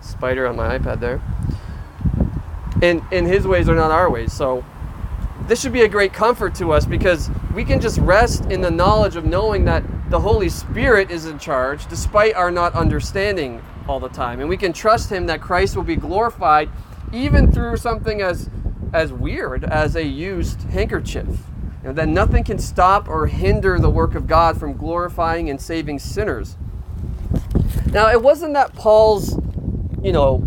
Spider 0.01 0.47
on 0.47 0.55
my 0.55 0.77
iPad 0.77 0.99
there. 0.99 1.21
And, 2.81 3.01
and 3.11 3.27
his 3.27 3.45
ways 3.45 3.67
are 3.69 3.75
not 3.75 3.91
our 3.91 4.09
ways. 4.09 4.33
So 4.33 4.63
this 5.47 5.61
should 5.61 5.73
be 5.73 5.81
a 5.81 5.87
great 5.87 6.13
comfort 6.13 6.55
to 6.55 6.71
us 6.71 6.85
because 6.85 7.29
we 7.53 7.65
can 7.65 7.81
just 7.81 7.97
rest 7.99 8.45
in 8.45 8.61
the 8.61 8.71
knowledge 8.71 9.15
of 9.15 9.25
knowing 9.25 9.65
that 9.65 9.83
the 10.09 10.19
Holy 10.19 10.49
Spirit 10.49 11.11
is 11.11 11.25
in 11.25 11.39
charge 11.39 11.87
despite 11.87 12.35
our 12.35 12.51
not 12.51 12.73
understanding 12.73 13.61
all 13.89 13.99
the 13.99 14.07
time. 14.09 14.39
And 14.39 14.47
we 14.47 14.55
can 14.55 14.71
trust 14.71 15.11
him 15.11 15.25
that 15.25 15.41
Christ 15.41 15.75
will 15.75 15.83
be 15.83 15.95
glorified 15.95 16.69
even 17.11 17.51
through 17.51 17.77
something 17.77 18.21
as 18.21 18.49
as 18.93 19.11
weird 19.11 19.63
as 19.65 19.95
a 19.95 20.03
used 20.03 20.63
handkerchief. 20.63 21.27
And 21.83 21.95
that 21.97 22.07
nothing 22.07 22.43
can 22.43 22.59
stop 22.59 23.07
or 23.07 23.27
hinder 23.27 23.79
the 23.79 23.89
work 23.89 24.15
of 24.15 24.27
God 24.27 24.59
from 24.59 24.73
glorifying 24.73 25.49
and 25.49 25.61
saving 25.61 25.99
sinners. 25.99 26.57
Now, 27.91 28.09
it 28.09 28.21
wasn't 28.21 28.53
that 28.53 28.73
Paul's, 28.75 29.39
you 30.01 30.11
know, 30.11 30.45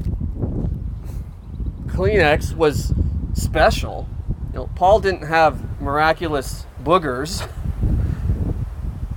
Kleenex 1.86 2.54
was 2.54 2.92
special. 3.32 4.08
You 4.52 4.60
know, 4.60 4.70
Paul 4.74 5.00
didn't 5.00 5.26
have 5.26 5.80
miraculous 5.80 6.66
boogers. 6.84 7.48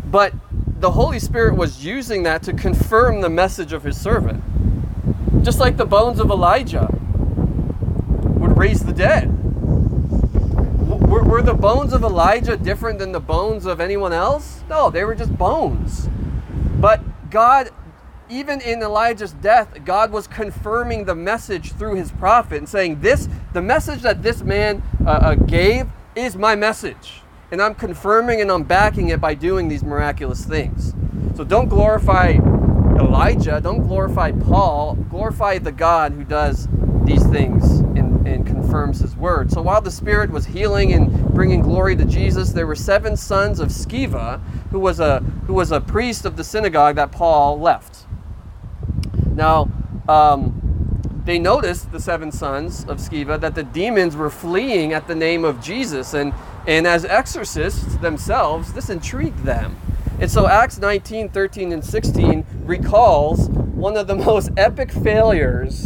But 0.06 0.34
the 0.80 0.92
Holy 0.92 1.20
Spirit 1.20 1.56
was 1.56 1.86
using 1.86 2.24
that 2.24 2.44
to 2.44 2.54
confirm 2.54 3.22
the 3.22 3.30
message 3.30 3.72
of 3.72 3.84
his 3.84 4.00
servant. 4.00 4.44
Just 5.44 5.60
like 5.60 5.78
the 5.78 5.86
bones 5.86 6.20
of 6.20 6.30
Elijah 6.30 6.88
would 8.40 8.58
raise 8.58 8.84
the 8.84 8.94
dead. 8.94 9.32
Were, 11.08 11.24
were 11.24 11.42
the 11.42 11.54
bones 11.54 11.94
of 11.94 12.04
Elijah 12.04 12.58
different 12.58 13.00
than 13.00 13.12
the 13.12 13.20
bones 13.20 13.66
of 13.66 13.80
anyone 13.80 14.12
else? 14.12 14.64
No, 14.70 14.90
they 14.90 15.06
were 15.06 15.16
just 15.16 15.38
bones. 15.38 16.10
But 16.80 17.02
God, 17.30 17.70
even 18.30 18.60
in 18.60 18.82
Elijah's 18.82 19.34
death, 19.34 19.86
God 19.86 20.12
was 20.12 20.28
confirming 20.28 21.06
the 21.06 21.16
message 21.16 21.72
through 21.74 21.96
his 21.96 22.12
prophet 22.12 22.58
and 22.58 22.68
saying, 22.68 23.02
This, 23.02 23.30
the 23.54 23.62
message 23.62 24.02
that 24.02 24.24
this 24.24 24.42
man 24.42 24.84
uh, 25.06 25.10
uh, 25.10 25.36
gave 25.36 25.88
is 26.16 26.36
my 26.36 26.56
message. 26.56 27.22
And 27.56 27.62
I'm 27.62 27.76
confirming 27.76 28.42
and 28.42 28.52
I'm 28.52 28.64
backing 28.64 29.08
it 29.08 29.22
by 29.22 29.34
doing 29.34 29.70
these 29.70 29.82
miraculous 29.82 30.44
things. 30.44 30.94
So 31.38 31.46
don't 31.46 31.70
glorify 31.70 32.32
Elijah, 33.00 33.62
don't 33.62 33.88
glorify 33.88 34.34
Paul, 34.34 34.96
glorify 34.96 35.60
the 35.60 35.72
God 35.72 36.12
who 36.12 36.26
does 36.26 36.68
these 37.06 37.26
things 37.28 37.80
and, 37.80 38.28
and 38.28 38.46
confirms 38.46 39.00
his 39.00 39.16
word. 39.16 39.54
So 39.54 39.62
while 39.62 39.80
the 39.80 39.90
Spirit 39.90 40.32
was 40.32 40.46
healing 40.46 40.92
and 40.92 41.34
bringing 41.34 41.62
glory 41.62 41.96
to 41.96 42.04
Jesus, 42.04 42.50
there 42.50 42.68
were 42.68 42.76
seven 42.76 43.16
sons 43.16 43.62
of 43.62 43.70
Sceva, 43.70 44.42
who 44.72 44.80
was 44.82 45.00
a, 45.00 45.22
who 45.48 45.54
was 45.54 45.72
a 45.72 45.80
priest 45.80 46.26
of 46.26 46.36
the 46.36 46.44
synagogue 46.44 46.98
that 46.98 47.14
Paul 47.14 47.58
left. 47.58 48.06
Now, 49.28 49.72
um, 50.10 50.62
they 51.26 51.40
noticed, 51.40 51.92
the 51.92 52.00
seven 52.00 52.32
sons 52.32 52.86
of 52.86 53.00
Sceva, 53.00 53.40
that 53.40 53.56
the 53.56 53.64
demons 53.64 54.16
were 54.16 54.30
fleeing 54.30 54.94
at 54.94 55.08
the 55.08 55.16
name 55.16 55.44
of 55.44 55.60
Jesus. 55.62 56.14
And, 56.14 56.34
and 56.68 56.86
as 56.86 57.04
exorcists 57.04 57.96
themselves, 57.98 58.74
this 58.74 58.90
intrigued 58.90 59.40
them. 59.40 59.76
And 60.20 60.30
so 60.30 60.48
Acts 60.48 60.78
19, 60.78 61.30
13, 61.30 61.72
and 61.72 61.84
16 61.84 62.46
recalls 62.64 63.50
one 63.50 63.98
of 63.98 64.06
the 64.08 64.16
most 64.26 64.52
epic 64.56 64.92
failures 64.92 65.86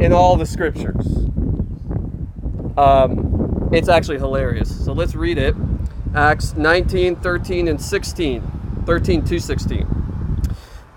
in 0.00 0.12
all 0.12 0.36
the 0.36 0.46
scriptures. 0.46 1.06
Um, 2.76 3.70
it's 3.72 3.88
actually 3.88 4.18
hilarious. 4.18 4.84
So 4.84 4.92
let's 4.92 5.14
read 5.14 5.38
it. 5.38 5.54
Acts 6.14 6.54
19, 6.54 7.16
13, 7.16 7.68
and 7.68 7.80
16. 7.80 8.82
13 8.84 9.24
to 9.24 9.40
16. 9.40 9.88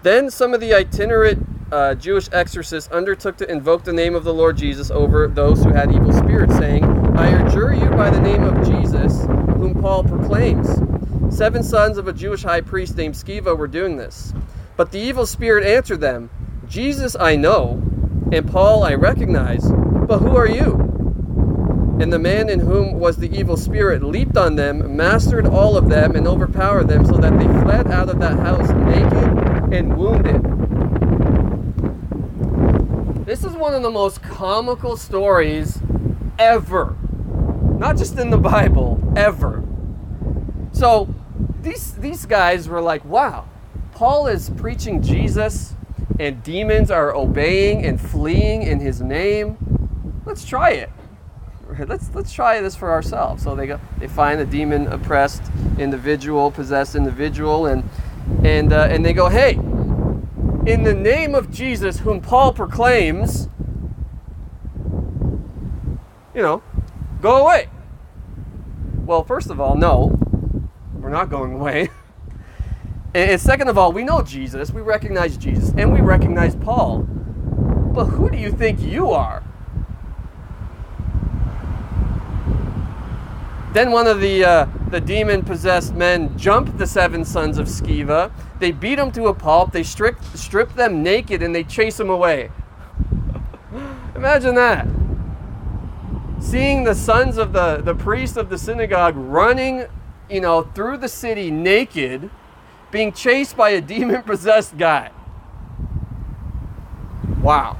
Then 0.03 0.29
some 0.29 0.53
of 0.53 0.59
the 0.59 0.73
itinerant 0.73 1.56
uh, 1.71 1.95
Jewish 1.95 2.29
exorcists 2.31 2.91
undertook 2.91 3.37
to 3.37 3.51
invoke 3.51 3.83
the 3.83 3.93
name 3.93 4.15
of 4.15 4.23
the 4.23 4.33
Lord 4.33 4.57
Jesus 4.57 4.89
over 4.89 5.27
those 5.27 5.63
who 5.63 5.71
had 5.71 5.91
evil 5.91 6.13
spirits, 6.13 6.55
saying, 6.57 6.83
I 7.17 7.27
adjure 7.27 7.73
you 7.73 7.89
by 7.89 8.09
the 8.09 8.21
name 8.21 8.43
of 8.43 8.65
Jesus, 8.65 9.23
whom 9.23 9.75
Paul 9.81 10.03
proclaims. 10.03 10.69
Seven 11.35 11.63
sons 11.63 11.97
of 11.97 12.07
a 12.07 12.13
Jewish 12.13 12.43
high 12.43 12.61
priest 12.61 12.95
named 12.95 13.15
Sceva 13.15 13.57
were 13.57 13.67
doing 13.67 13.97
this. 13.97 14.33
But 14.77 14.91
the 14.91 14.99
evil 14.99 15.25
spirit 15.25 15.65
answered 15.65 16.01
them, 16.01 16.29
Jesus 16.67 17.15
I 17.19 17.35
know, 17.35 17.81
and 18.31 18.49
Paul 18.49 18.83
I 18.83 18.93
recognize, 18.93 19.69
but 19.69 20.19
who 20.19 20.35
are 20.35 20.47
you? 20.47 20.75
And 21.99 22.13
the 22.13 22.19
man 22.19 22.47
in 22.49 22.59
whom 22.59 22.99
was 22.99 23.17
the 23.17 23.35
evil 23.35 23.57
spirit 23.57 24.03
leaped 24.03 24.37
on 24.37 24.55
them, 24.55 24.95
mastered 24.95 25.47
all 25.47 25.75
of 25.75 25.89
them, 25.89 26.15
and 26.15 26.27
overpowered 26.27 26.87
them, 26.87 27.05
so 27.05 27.17
that 27.17 27.37
they 27.39 27.45
fled 27.63 27.87
out 27.87 28.09
of 28.09 28.19
that 28.19 28.37
house 28.37 28.69
naked 28.69 29.73
and 29.73 29.97
wounded. 29.97 30.56
This 33.27 33.43
is 33.43 33.57
one 33.57 33.73
of 33.73 33.83
the 33.83 33.91
most 33.91 34.23
comical 34.23 34.95
stories 34.95 35.79
ever. 36.39 36.95
Not 37.77 37.97
just 37.97 38.17
in 38.17 38.29
the 38.29 38.37
Bible, 38.37 39.03
ever. 39.17 39.65
So 40.71 41.13
these 41.61 41.95
these 41.95 42.25
guys 42.25 42.69
were 42.69 42.79
like, 42.79 43.03
wow, 43.03 43.49
Paul 43.91 44.27
is 44.27 44.49
preaching 44.51 45.01
Jesus 45.01 45.73
and 46.17 46.41
demons 46.41 46.89
are 46.89 47.13
obeying 47.13 47.85
and 47.85 47.99
fleeing 47.99 48.63
in 48.63 48.79
his 48.79 49.01
name. 49.01 49.57
Let's 50.25 50.45
try 50.45 50.71
it. 50.71 50.89
Let's 51.85 52.09
let's 52.15 52.31
try 52.31 52.61
this 52.61 52.77
for 52.77 52.91
ourselves. 52.91 53.43
So 53.43 53.55
they 53.55 53.67
go 53.67 53.81
they 53.97 54.07
find 54.07 54.39
a 54.39 54.45
demon 54.45 54.87
oppressed 54.87 55.43
individual, 55.77 56.49
possessed 56.49 56.95
individual 56.95 57.65
and 57.65 57.83
and 58.45 58.71
uh, 58.71 58.87
and 58.89 59.05
they 59.05 59.11
go, 59.11 59.27
"Hey, 59.27 59.59
in 60.67 60.83
the 60.83 60.93
name 60.93 61.33
of 61.33 61.49
Jesus, 61.49 61.99
whom 61.99 62.19
Paul 62.19 62.51
proclaims, 62.51 63.47
you 66.35 66.41
know, 66.41 66.61
go 67.21 67.37
away. 67.37 67.69
Well, 69.05 69.23
first 69.23 69.49
of 69.49 69.61
all, 69.61 69.77
no, 69.77 70.19
we're 70.93 71.09
not 71.09 71.29
going 71.29 71.53
away. 71.53 71.89
And 73.15 73.41
second 73.41 73.67
of 73.67 73.79
all, 73.79 73.93
we 73.93 74.03
know 74.03 74.21
Jesus, 74.21 74.69
we 74.69 74.81
recognize 74.81 75.37
Jesus, 75.37 75.73
and 75.75 75.91
we 75.91 76.01
recognize 76.01 76.55
Paul. 76.55 76.99
But 76.99 78.05
who 78.05 78.29
do 78.29 78.37
you 78.37 78.51
think 78.51 78.79
you 78.79 79.09
are? 79.09 79.43
Then 83.73 83.89
one 83.91 84.05
of 84.05 84.19
the 84.19 84.45
uh, 84.45 84.67
the 84.89 85.01
demon 85.01 85.43
possessed 85.43 85.93
men 85.93 86.37
jumped 86.37 86.77
the 86.77 86.87
seven 86.87 87.25
sons 87.25 87.57
of 87.57 87.67
Sceva. 87.67 88.31
They 88.59 88.71
beat 88.71 88.95
them 88.95 89.11
to 89.11 89.27
a 89.27 89.33
pulp. 89.33 89.71
They 89.71 89.83
strip 89.83 90.23
strip 90.33 90.73
them 90.73 91.03
naked 91.03 91.43
and 91.43 91.53
they 91.53 91.63
chase 91.63 91.97
them 91.97 92.09
away. 92.09 92.51
Imagine 94.15 94.55
that. 94.55 94.87
Seeing 96.39 96.83
the 96.83 96.95
sons 96.95 97.37
of 97.37 97.51
the, 97.51 97.77
the 97.77 97.95
priest 97.95 98.37
of 98.37 98.49
the 98.49 98.57
synagogue 98.57 99.15
running, 99.17 99.85
you 100.29 100.39
know, 100.39 100.61
through 100.61 100.97
the 100.97 101.09
city 101.09 101.51
naked, 101.51 102.29
being 102.91 103.11
chased 103.11 103.57
by 103.57 103.71
a 103.71 103.81
demon 103.93 104.21
possessed 104.23 104.77
guy. 104.77 105.11
Wow. 107.41 107.77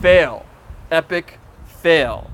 Fail. 0.00 0.46
Epic 0.90 1.40
fail. 1.64 2.30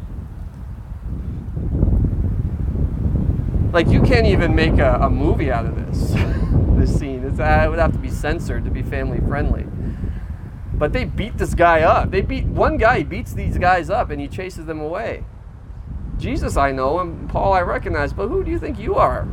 Like 3.73 3.89
you 3.89 4.03
can't 4.03 4.27
even 4.27 4.55
make 4.55 4.79
a, 4.79 4.99
a 5.03 5.11
movie 5.11 5.51
out 5.51 5.67
of 5.67 5.77
this 5.77 6.13
this 6.79 6.99
scene. 6.99 7.25
It's, 7.25 7.39
uh, 7.39 7.63
it 7.65 7.69
would 7.71 7.79
have 7.79 7.93
to 7.93 7.99
be 7.99 8.11
censored 8.11 8.65
to 8.65 8.71
be 8.71 8.83
family 8.83 9.21
friendly. 9.21 9.67
But 10.75 10.93
they 10.93 11.05
beat 11.05 11.39
this 11.39 11.55
guy 11.55 11.83
up. 11.83 12.11
They 12.11 12.23
beat 12.23 12.47
one 12.47 12.77
guy 12.77 13.03
beats 13.03 13.33
these 13.33 13.59
guys 13.59 13.91
up 13.91 14.11
and 14.11 14.21
he 14.21 14.29
chases 14.29 14.67
them 14.67 14.81
away. 14.81 15.25
Jesus 16.19 16.57
i 16.57 16.71
know 16.71 17.01
and 17.01 17.29
paul 17.29 17.53
i 17.53 17.61
recognize 17.63 18.13
but 18.13 18.29
who 18.29 18.45
do 18.45 18.51
you 18.51 18.59
think 18.59 18.79
you 18.79 18.95
are? 18.95 19.27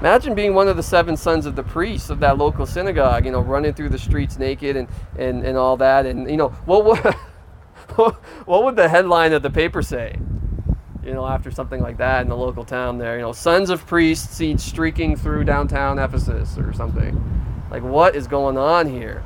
Imagine 0.00 0.34
being 0.34 0.54
one 0.54 0.68
of 0.68 0.76
the 0.76 0.82
seven 0.82 1.16
sons 1.16 1.44
of 1.44 1.56
the 1.56 1.64
priests 1.64 2.08
of 2.08 2.20
that 2.20 2.38
local 2.38 2.66
synagogue, 2.66 3.24
you 3.24 3.32
know, 3.32 3.40
running 3.40 3.74
through 3.74 3.88
the 3.88 3.98
streets 3.98 4.38
naked 4.38 4.76
and, 4.76 4.88
and, 5.18 5.44
and 5.44 5.58
all 5.58 5.76
that. 5.76 6.06
And, 6.06 6.30
you 6.30 6.36
know, 6.36 6.50
what, 6.66 6.84
what, 6.84 7.14
what 8.46 8.64
would 8.64 8.76
the 8.76 8.88
headline 8.88 9.32
of 9.32 9.42
the 9.42 9.50
paper 9.50 9.82
say? 9.82 10.16
You 11.08 11.14
know, 11.14 11.26
after 11.26 11.50
something 11.50 11.80
like 11.80 11.96
that 11.96 12.20
in 12.20 12.28
the 12.28 12.36
local 12.36 12.66
town 12.66 12.98
there, 12.98 13.16
you 13.16 13.22
know, 13.22 13.32
sons 13.32 13.70
of 13.70 13.86
priests 13.86 14.36
seen 14.36 14.58
streaking 14.58 15.16
through 15.16 15.44
downtown 15.44 15.98
Ephesus 15.98 16.58
or 16.58 16.74
something. 16.74 17.18
Like, 17.70 17.82
what 17.82 18.14
is 18.14 18.26
going 18.26 18.58
on 18.58 18.86
here? 18.86 19.24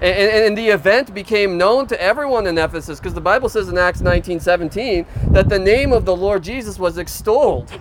And, 0.00 0.14
and, 0.14 0.44
and 0.44 0.56
the 0.56 0.68
event 0.68 1.12
became 1.12 1.58
known 1.58 1.88
to 1.88 2.00
everyone 2.00 2.46
in 2.46 2.56
Ephesus 2.56 3.00
because 3.00 3.14
the 3.14 3.20
Bible 3.20 3.48
says 3.48 3.68
in 3.68 3.76
Acts 3.76 4.00
19 4.00 4.38
17 4.38 5.06
that 5.32 5.48
the 5.48 5.58
name 5.58 5.92
of 5.92 6.04
the 6.04 6.14
Lord 6.14 6.44
Jesus 6.44 6.78
was 6.78 6.98
extolled. 6.98 7.80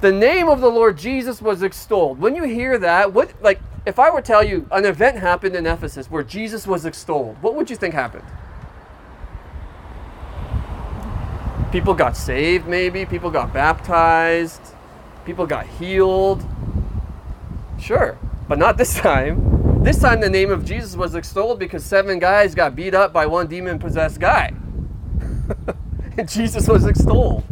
The 0.00 0.10
name 0.10 0.48
of 0.48 0.60
the 0.60 0.68
Lord 0.68 0.98
Jesus 0.98 1.40
was 1.40 1.62
extolled. 1.62 2.18
When 2.18 2.34
you 2.34 2.42
hear 2.42 2.76
that, 2.78 3.12
what 3.12 3.40
like 3.40 3.60
if 3.86 4.00
I 4.00 4.10
were 4.10 4.20
to 4.20 4.26
tell 4.26 4.42
you 4.42 4.66
an 4.72 4.84
event 4.84 5.16
happened 5.16 5.54
in 5.54 5.64
Ephesus 5.64 6.10
where 6.10 6.24
Jesus 6.24 6.66
was 6.66 6.84
extolled, 6.84 7.40
what 7.40 7.54
would 7.54 7.70
you 7.70 7.76
think 7.76 7.94
happened? 7.94 8.24
People 11.74 11.92
got 11.92 12.16
saved, 12.16 12.68
maybe. 12.68 13.04
People 13.04 13.32
got 13.32 13.52
baptized. 13.52 14.60
People 15.26 15.44
got 15.44 15.66
healed. 15.66 16.46
Sure, 17.80 18.16
but 18.46 18.58
not 18.58 18.76
this 18.76 18.94
time. 19.00 19.82
This 19.82 19.98
time, 19.98 20.20
the 20.20 20.30
name 20.30 20.52
of 20.52 20.64
Jesus 20.64 20.94
was 20.94 21.16
extolled 21.16 21.58
because 21.58 21.84
seven 21.84 22.20
guys 22.20 22.54
got 22.54 22.76
beat 22.76 22.94
up 22.94 23.12
by 23.12 23.26
one 23.26 23.48
demon 23.48 23.80
possessed 23.80 24.20
guy. 24.20 24.54
and 26.16 26.28
Jesus 26.28 26.68
was 26.68 26.86
extolled. 26.86 27.42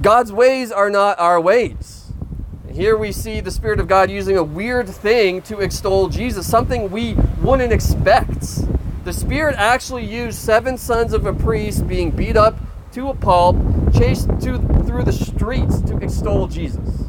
God's 0.00 0.30
ways 0.30 0.70
are 0.70 0.90
not 0.90 1.18
our 1.18 1.40
ways. 1.40 2.12
Here 2.70 2.96
we 2.96 3.10
see 3.10 3.40
the 3.40 3.50
Spirit 3.50 3.80
of 3.80 3.88
God 3.88 4.12
using 4.12 4.36
a 4.36 4.44
weird 4.44 4.88
thing 4.88 5.42
to 5.42 5.58
extol 5.58 6.08
Jesus, 6.08 6.48
something 6.48 6.88
we 6.92 7.14
wouldn't 7.42 7.72
expect. 7.72 8.60
The 9.08 9.14
Spirit 9.14 9.54
actually 9.56 10.04
used 10.04 10.38
seven 10.38 10.76
sons 10.76 11.14
of 11.14 11.24
a 11.24 11.32
priest 11.32 11.88
being 11.88 12.10
beat 12.10 12.36
up 12.36 12.58
to 12.92 13.08
a 13.08 13.14
pulp, 13.14 13.56
chased 13.94 14.28
to, 14.42 14.58
through 14.84 15.04
the 15.04 15.14
streets 15.14 15.80
to 15.80 15.96
extol 15.96 16.46
Jesus. 16.46 17.06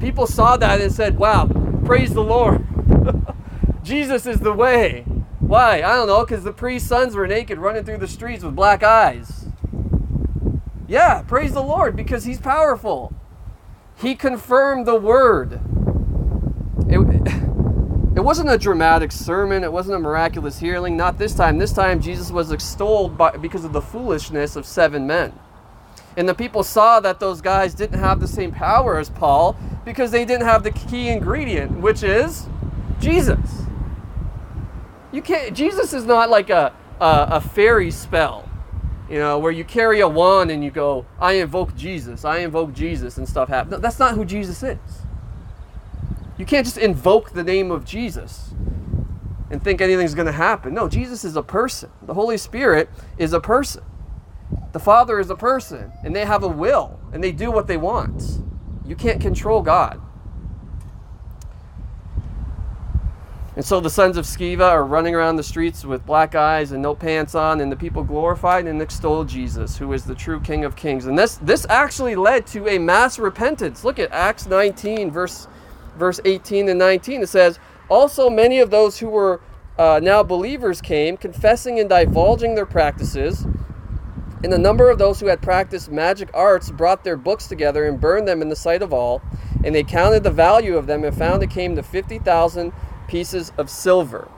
People 0.00 0.26
saw 0.26 0.56
that 0.56 0.80
and 0.80 0.90
said, 0.90 1.16
Wow, 1.16 1.46
praise 1.84 2.14
the 2.14 2.24
Lord. 2.24 2.66
Jesus 3.84 4.26
is 4.26 4.40
the 4.40 4.52
way. 4.52 5.02
Why? 5.38 5.76
I 5.82 5.94
don't 5.94 6.08
know, 6.08 6.24
because 6.24 6.42
the 6.42 6.52
priest's 6.52 6.88
sons 6.88 7.14
were 7.14 7.28
naked 7.28 7.58
running 7.58 7.84
through 7.84 7.98
the 7.98 8.08
streets 8.08 8.42
with 8.42 8.56
black 8.56 8.82
eyes. 8.82 9.46
Yeah, 10.88 11.22
praise 11.22 11.52
the 11.52 11.62
Lord 11.62 11.94
because 11.94 12.24
He's 12.24 12.40
powerful. 12.40 13.14
He 13.98 14.16
confirmed 14.16 14.84
the 14.84 14.96
word. 14.96 15.60
It, 18.18 18.24
wasn't 18.24 18.50
a 18.50 18.58
dramatic 18.58 19.12
sermon, 19.12 19.62
it 19.62 19.72
wasn't 19.72 19.94
a 19.94 20.00
miraculous 20.00 20.58
healing. 20.58 20.96
Not 20.96 21.18
this 21.18 21.36
time. 21.36 21.58
This 21.58 21.72
time, 21.72 22.00
Jesus 22.00 22.32
was 22.32 22.50
extolled 22.50 23.16
by, 23.16 23.36
because 23.36 23.64
of 23.64 23.72
the 23.72 23.80
foolishness 23.80 24.56
of 24.56 24.66
seven 24.66 25.06
men. 25.06 25.32
And 26.16 26.28
the 26.28 26.34
people 26.34 26.64
saw 26.64 26.98
that 26.98 27.20
those 27.20 27.40
guys 27.40 27.74
didn't 27.74 28.00
have 28.00 28.18
the 28.18 28.26
same 28.26 28.50
power 28.50 28.98
as 28.98 29.08
Paul 29.08 29.56
because 29.84 30.10
they 30.10 30.24
didn't 30.24 30.46
have 30.46 30.64
the 30.64 30.72
key 30.72 31.10
ingredient, 31.10 31.78
which 31.78 32.02
is 32.02 32.48
Jesus. 32.98 33.62
You 35.12 35.22
can't, 35.22 35.54
Jesus 35.54 35.92
is 35.92 36.04
not 36.04 36.28
like 36.28 36.50
a, 36.50 36.74
a, 37.00 37.28
a 37.34 37.40
fairy 37.40 37.92
spell 37.92 38.48
you 39.08 39.18
know, 39.18 39.38
where 39.38 39.52
you 39.52 39.64
carry 39.64 40.00
a 40.00 40.08
wand 40.08 40.50
and 40.50 40.62
you 40.62 40.72
go, 40.72 41.06
I 41.20 41.34
invoke 41.34 41.76
Jesus, 41.76 42.24
I 42.24 42.38
invoke 42.38 42.74
Jesus, 42.74 43.16
and 43.16 43.28
stuff 43.28 43.48
happens. 43.48 43.70
No, 43.70 43.78
that's 43.78 44.00
not 44.00 44.16
who 44.16 44.24
Jesus 44.24 44.62
is. 44.62 45.06
You 46.38 46.46
can't 46.46 46.64
just 46.64 46.78
invoke 46.78 47.32
the 47.32 47.42
name 47.42 47.70
of 47.70 47.84
Jesus 47.84 48.54
and 49.50 49.62
think 49.62 49.80
anything's 49.80 50.14
going 50.14 50.26
to 50.26 50.32
happen. 50.32 50.72
No, 50.72 50.88
Jesus 50.88 51.24
is 51.24 51.36
a 51.36 51.42
person. 51.42 51.90
The 52.02 52.14
Holy 52.14 52.38
Spirit 52.38 52.88
is 53.18 53.32
a 53.32 53.40
person. 53.40 53.82
The 54.72 54.78
Father 54.78 55.18
is 55.18 55.30
a 55.30 55.36
person, 55.36 55.92
and 56.04 56.14
they 56.14 56.24
have 56.24 56.42
a 56.42 56.48
will, 56.48 57.00
and 57.12 57.22
they 57.24 57.32
do 57.32 57.50
what 57.50 57.66
they 57.66 57.76
want. 57.76 58.40
You 58.86 58.94
can't 58.94 59.20
control 59.20 59.62
God. 59.62 60.00
And 63.56 63.64
so 63.64 63.80
the 63.80 63.90
sons 63.90 64.16
of 64.16 64.24
Sceva 64.24 64.70
are 64.70 64.84
running 64.84 65.16
around 65.16 65.34
the 65.34 65.42
streets 65.42 65.84
with 65.84 66.06
black 66.06 66.36
eyes 66.36 66.70
and 66.70 66.80
no 66.80 66.94
pants 66.94 67.34
on, 67.34 67.60
and 67.60 67.72
the 67.72 67.76
people 67.76 68.04
glorified 68.04 68.66
and 68.66 68.80
extolled 68.80 69.28
Jesus, 69.28 69.76
who 69.76 69.92
is 69.92 70.04
the 70.04 70.14
true 70.14 70.40
King 70.40 70.64
of 70.64 70.76
Kings. 70.76 71.06
And 71.06 71.18
this 71.18 71.38
this 71.38 71.66
actually 71.68 72.14
led 72.14 72.46
to 72.48 72.68
a 72.68 72.78
mass 72.78 73.18
repentance. 73.18 73.82
Look 73.82 73.98
at 73.98 74.12
Acts 74.12 74.46
19, 74.46 75.10
verse 75.10 75.48
verse 75.98 76.20
18 76.24 76.68
and 76.68 76.78
19. 76.78 77.22
It 77.22 77.28
says, 77.28 77.58
"Also 77.88 78.30
many 78.30 78.60
of 78.60 78.70
those 78.70 78.98
who 78.98 79.08
were 79.08 79.40
uh, 79.78 80.00
now 80.02 80.22
believers 80.22 80.80
came, 80.80 81.16
confessing 81.16 81.78
and 81.78 81.88
divulging 81.88 82.54
their 82.54 82.66
practices." 82.66 83.46
And 84.42 84.52
the 84.52 84.58
number 84.58 84.88
of 84.88 84.98
those 84.98 85.18
who 85.18 85.26
had 85.26 85.42
practiced 85.42 85.90
magic 85.90 86.30
arts 86.32 86.70
brought 86.70 87.02
their 87.02 87.16
books 87.16 87.48
together 87.48 87.86
and 87.86 88.00
burned 88.00 88.28
them 88.28 88.40
in 88.40 88.48
the 88.48 88.56
sight 88.56 88.82
of 88.82 88.92
all. 88.92 89.20
And 89.64 89.74
they 89.74 89.82
counted 89.82 90.22
the 90.22 90.30
value 90.30 90.76
of 90.76 90.86
them 90.86 91.02
and 91.02 91.16
found 91.16 91.42
it 91.42 91.50
came 91.50 91.74
to 91.74 91.82
50,000 91.82 92.72
pieces 93.08 93.52
of 93.58 93.68
silver. 93.68 94.28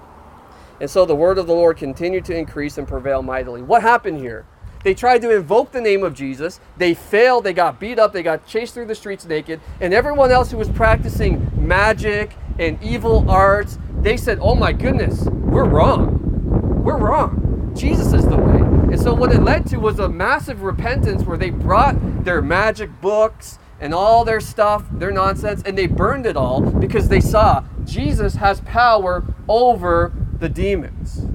And 0.80 0.88
so 0.88 1.04
the 1.04 1.14
word 1.14 1.36
of 1.36 1.46
the 1.46 1.54
Lord 1.54 1.76
continued 1.76 2.24
to 2.26 2.34
increase 2.34 2.78
and 2.78 2.88
prevail 2.88 3.22
mightily. 3.22 3.60
What 3.60 3.82
happened 3.82 4.18
here? 4.18 4.46
They 4.82 4.94
tried 4.94 5.20
to 5.22 5.34
invoke 5.34 5.72
the 5.72 5.80
name 5.80 6.02
of 6.02 6.14
Jesus. 6.14 6.58
They 6.78 6.94
failed. 6.94 7.44
They 7.44 7.52
got 7.52 7.78
beat 7.78 7.98
up. 7.98 8.12
They 8.12 8.22
got 8.22 8.46
chased 8.46 8.74
through 8.74 8.86
the 8.86 8.94
streets 8.94 9.26
naked. 9.26 9.60
And 9.80 9.92
everyone 9.92 10.30
else 10.30 10.50
who 10.50 10.56
was 10.56 10.70
practicing 10.70 11.50
magic 11.56 12.34
and 12.58 12.82
evil 12.82 13.30
arts, 13.30 13.78
they 14.00 14.16
said, 14.16 14.38
Oh 14.40 14.54
my 14.54 14.72
goodness, 14.72 15.24
we're 15.24 15.68
wrong. 15.68 16.82
We're 16.82 16.96
wrong. 16.96 17.72
Jesus 17.76 18.12
is 18.12 18.26
the 18.26 18.36
way. 18.36 18.60
And 18.92 19.00
so 19.00 19.14
what 19.14 19.32
it 19.32 19.42
led 19.42 19.66
to 19.66 19.76
was 19.76 19.98
a 19.98 20.08
massive 20.08 20.62
repentance 20.62 21.24
where 21.24 21.38
they 21.38 21.50
brought 21.50 22.24
their 22.24 22.40
magic 22.40 23.00
books 23.00 23.58
and 23.80 23.94
all 23.94 24.24
their 24.24 24.40
stuff, 24.40 24.84
their 24.90 25.10
nonsense, 25.10 25.62
and 25.64 25.76
they 25.76 25.86
burned 25.86 26.26
it 26.26 26.36
all 26.36 26.60
because 26.60 27.08
they 27.08 27.20
saw 27.20 27.64
Jesus 27.84 28.34
has 28.36 28.60
power 28.62 29.24
over 29.48 30.12
the 30.38 30.48
demons. 30.48 31.26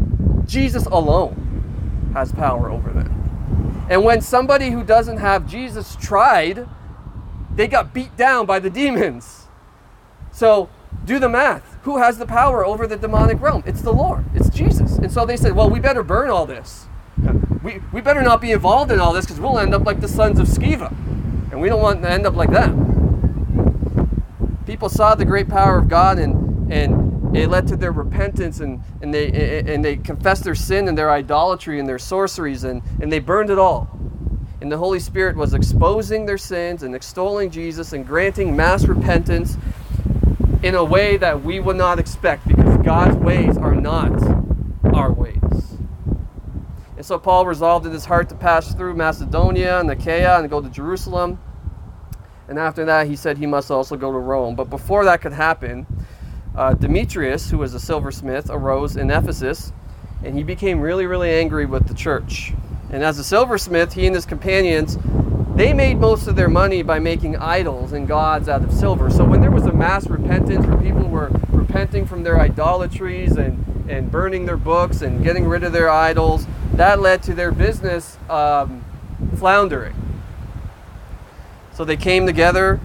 Jesus 0.46 0.86
alone 0.88 2.12
has 2.14 2.32
power 2.32 2.70
over 2.70 2.92
them. 2.92 3.15
And 3.90 4.04
when 4.04 4.22
somebody 4.22 4.72
who 4.72 4.84
doesn't 4.84 5.18
have 5.18 5.48
Jesus 5.48 5.96
tried, 5.96 6.68
they 7.54 7.68
got 7.68 7.94
beat 7.94 8.18
down 8.18 8.46
by 8.46 8.60
the 8.60 8.70
demons. 8.70 9.48
So 10.32 10.70
do 11.06 11.20
the 11.20 11.30
math. 11.30 11.78
Who 11.84 11.98
has 12.00 12.18
the 12.18 12.26
power 12.26 12.66
over 12.66 12.88
the 12.88 12.98
demonic 12.98 13.40
realm? 13.40 13.64
It's 13.66 13.82
the 13.82 13.94
Lord, 13.94 14.26
it's 14.34 14.50
Jesus. 14.50 14.98
And 14.98 15.12
so 15.12 15.26
they 15.26 15.38
said, 15.38 15.56
well, 15.56 15.70
we 15.70 15.80
better 15.80 16.04
burn 16.04 16.30
all 16.30 16.46
this. 16.46 16.88
We, 17.64 17.82
we 17.94 18.02
better 18.02 18.22
not 18.22 18.42
be 18.42 18.52
involved 18.52 18.92
in 18.92 19.00
all 19.00 19.14
this 19.14 19.26
because 19.26 19.40
we'll 19.40 19.60
end 19.60 19.74
up 19.74 19.86
like 19.86 20.02
the 20.02 20.08
sons 20.08 20.40
of 20.40 20.48
Sceva. 20.48 20.92
And 21.52 21.62
we 21.62 21.70
don't 21.70 21.82
want 21.82 22.02
to 22.02 22.10
end 22.10 22.26
up 22.26 22.36
like 22.36 22.52
them. 22.52 22.94
People 24.66 24.90
saw 24.90 25.16
the 25.16 25.26
great 25.26 25.48
power 25.48 25.78
of 25.78 25.88
God 25.88 26.20
and, 26.20 26.45
and 26.70 27.36
it 27.36 27.50
led 27.50 27.68
to 27.68 27.76
their 27.76 27.92
repentance 27.92 28.60
and, 28.60 28.82
and, 29.02 29.14
they, 29.14 29.62
and 29.68 29.84
they 29.84 29.98
confessed 29.98 30.44
their 30.44 30.56
sin 30.56 30.88
and 30.88 30.98
their 30.98 31.12
idolatry 31.12 31.80
and 31.80 31.88
their 31.88 32.00
sorceries 32.00 32.64
and, 32.64 32.82
and 33.02 33.12
they 33.12 33.20
burned 33.20 33.50
it 33.50 33.60
all. 33.60 33.90
And 34.62 34.72
the 34.72 34.78
Holy 34.78 35.00
Spirit 35.00 35.36
was 35.36 35.54
exposing 35.54 36.26
their 36.26 36.38
sins 36.38 36.84
and 36.84 36.96
extolling 36.96 37.52
Jesus 37.52 37.94
and 37.94 38.08
granting 38.08 38.56
mass 38.56 38.86
repentance 38.86 39.58
in 40.64 40.76
a 40.76 40.84
way 40.84 41.18
that 41.18 41.44
we 41.44 41.60
would 41.60 41.76
not 41.76 42.00
expect 42.00 42.48
because 42.48 42.78
God's 42.78 43.18
ways 43.18 43.58
are 43.58 43.76
not 43.76 44.12
our 44.94 45.12
ways. 45.12 45.36
And 46.96 47.06
so 47.06 47.20
Paul 47.20 47.46
resolved 47.46 47.86
in 47.86 47.92
his 47.92 48.06
heart 48.06 48.30
to 48.30 48.36
pass 48.36 48.74
through 48.74 48.96
Macedonia 48.96 49.80
and 49.80 49.92
Achaia 49.92 50.40
and 50.40 50.50
go 50.50 50.62
to 50.62 50.70
Jerusalem. 50.70 51.40
And 52.48 52.58
after 52.58 52.86
that, 52.86 53.08
he 53.08 53.16
said 53.16 53.38
he 53.38 53.46
must 53.46 53.70
also 53.70 53.98
go 53.98 54.12
to 54.12 54.18
Rome. 54.18 54.56
But 54.56 54.70
before 54.70 55.04
that 55.06 55.22
could 55.22 55.34
happen, 55.34 55.86
uh, 56.56 56.74
Demetrius, 56.74 57.50
who 57.50 57.58
was 57.58 57.74
a 57.74 57.80
silversmith, 57.80 58.50
arose 58.50 58.96
in 58.96 59.12
Ephesus, 59.12 59.74
and 60.24 60.36
he 60.36 60.44
became 60.44 60.80
really, 60.80 61.06
really 61.06 61.32
angry 61.32 61.66
with 61.66 61.88
the 61.88 61.94
church. 61.94 62.54
And 62.92 63.04
as 63.04 63.20
a 63.20 63.24
silversmith, 63.24 63.94
he 63.94 64.06
and 64.06 64.16
his 64.16 64.26
companions, 64.26 64.98
they 65.56 65.74
made 65.74 66.00
most 66.00 66.28
of 66.28 66.36
their 66.36 66.50
money 66.50 66.82
by 66.82 67.00
making 67.00 67.38
idols 67.38 67.94
and 67.94 68.08
gods 68.08 68.50
out 68.50 68.64
of 68.64 68.74
silver. 68.74 69.10
So 69.10 69.24
when 69.24 69.42
there 69.42 69.52
was 69.52 69.66
a 69.66 69.74
mass 69.74 70.08
repentance 70.08 70.66
where 70.66 70.78
people 70.78 71.08
were 71.08 71.32
repenting 71.50 72.06
from 72.06 72.24
their 72.24 72.40
idolatries 72.40 73.38
and, 73.38 73.64
and 73.90 74.12
burning 74.12 74.46
their 74.46 74.58
books 74.58 75.02
and 75.02 75.24
getting 75.24 75.48
rid 75.48 75.64
of 75.64 75.74
their 75.74 75.90
idols, 75.90 76.46
that 76.74 77.00
led 77.00 77.24
to 77.24 77.34
their 77.34 77.52
business 77.52 78.18
um, 78.30 78.84
floundering. 79.38 79.96
So 81.74 81.84
they 81.86 81.98
came 81.98 82.26
together 82.26 82.80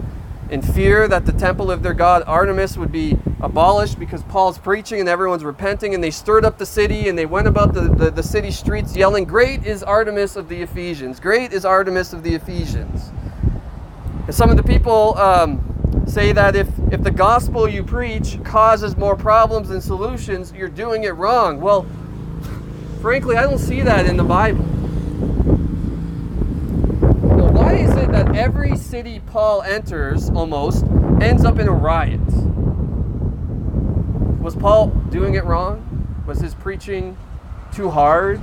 in 0.50 0.60
fear 0.60 1.06
that 1.06 1.24
the 1.26 1.32
temple 1.32 1.70
of 1.70 1.82
their 1.82 1.94
god 1.94 2.24
Artemis 2.26 2.76
would 2.76 2.90
be 2.90 3.16
abolished 3.40 3.98
because 3.98 4.22
Paul's 4.24 4.58
preaching 4.58 5.00
and 5.00 5.08
everyone's 5.08 5.44
repenting, 5.44 5.94
and 5.94 6.02
they 6.02 6.10
stirred 6.10 6.44
up 6.44 6.58
the 6.58 6.66
city 6.66 7.08
and 7.08 7.16
they 7.16 7.26
went 7.26 7.46
about 7.46 7.72
the, 7.72 7.82
the, 7.82 8.10
the 8.10 8.22
city 8.22 8.50
streets 8.50 8.96
yelling, 8.96 9.24
Great 9.24 9.64
is 9.64 9.82
Artemis 9.82 10.36
of 10.36 10.48
the 10.48 10.60
Ephesians! 10.60 11.20
Great 11.20 11.52
is 11.52 11.64
Artemis 11.64 12.12
of 12.12 12.22
the 12.22 12.34
Ephesians! 12.34 13.10
And 14.26 14.34
some 14.34 14.50
of 14.50 14.56
the 14.56 14.62
people 14.62 15.16
um, 15.18 16.04
say 16.06 16.32
that 16.32 16.56
if, 16.56 16.68
if 16.90 17.02
the 17.02 17.10
gospel 17.10 17.68
you 17.68 17.84
preach 17.84 18.38
causes 18.44 18.96
more 18.96 19.16
problems 19.16 19.68
than 19.68 19.80
solutions, 19.80 20.52
you're 20.52 20.68
doing 20.68 21.04
it 21.04 21.10
wrong. 21.10 21.60
Well, 21.60 21.86
frankly, 23.00 23.36
I 23.36 23.42
don't 23.42 23.58
see 23.58 23.82
that 23.82 24.06
in 24.06 24.16
the 24.16 24.24
Bible. 24.24 24.64
That 28.12 28.34
every 28.34 28.76
city 28.76 29.20
Paul 29.26 29.62
enters 29.62 30.30
almost 30.30 30.84
ends 31.20 31.44
up 31.44 31.58
in 31.58 31.68
a 31.68 31.72
riot? 31.72 32.20
Was 34.40 34.56
Paul 34.56 34.88
doing 35.10 35.34
it 35.34 35.44
wrong? 35.44 36.24
Was 36.26 36.40
his 36.40 36.54
preaching 36.54 37.16
too 37.72 37.88
hard? 37.90 38.38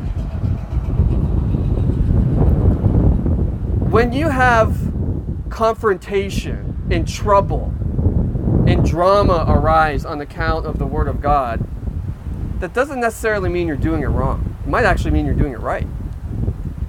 When 3.91 4.13
you 4.13 4.29
have 4.29 4.77
confrontation 5.49 6.87
and 6.91 7.07
trouble 7.07 7.73
and 8.67 8.85
drama 8.85 9.45
arise 9.47 10.05
on 10.05 10.21
account 10.21 10.65
of 10.65 10.77
the 10.77 10.85
Word 10.85 11.07
of 11.07 11.21
God, 11.21 11.65
that 12.59 12.73
doesn't 12.73 12.99
necessarily 12.99 13.49
mean 13.49 13.67
you're 13.67 13.75
doing 13.75 14.01
it 14.01 14.07
wrong. 14.07 14.55
It 14.63 14.69
might 14.69 14.85
actually 14.85 15.11
mean 15.11 15.25
you're 15.25 15.35
doing 15.35 15.53
it 15.53 15.59
right. 15.59 15.87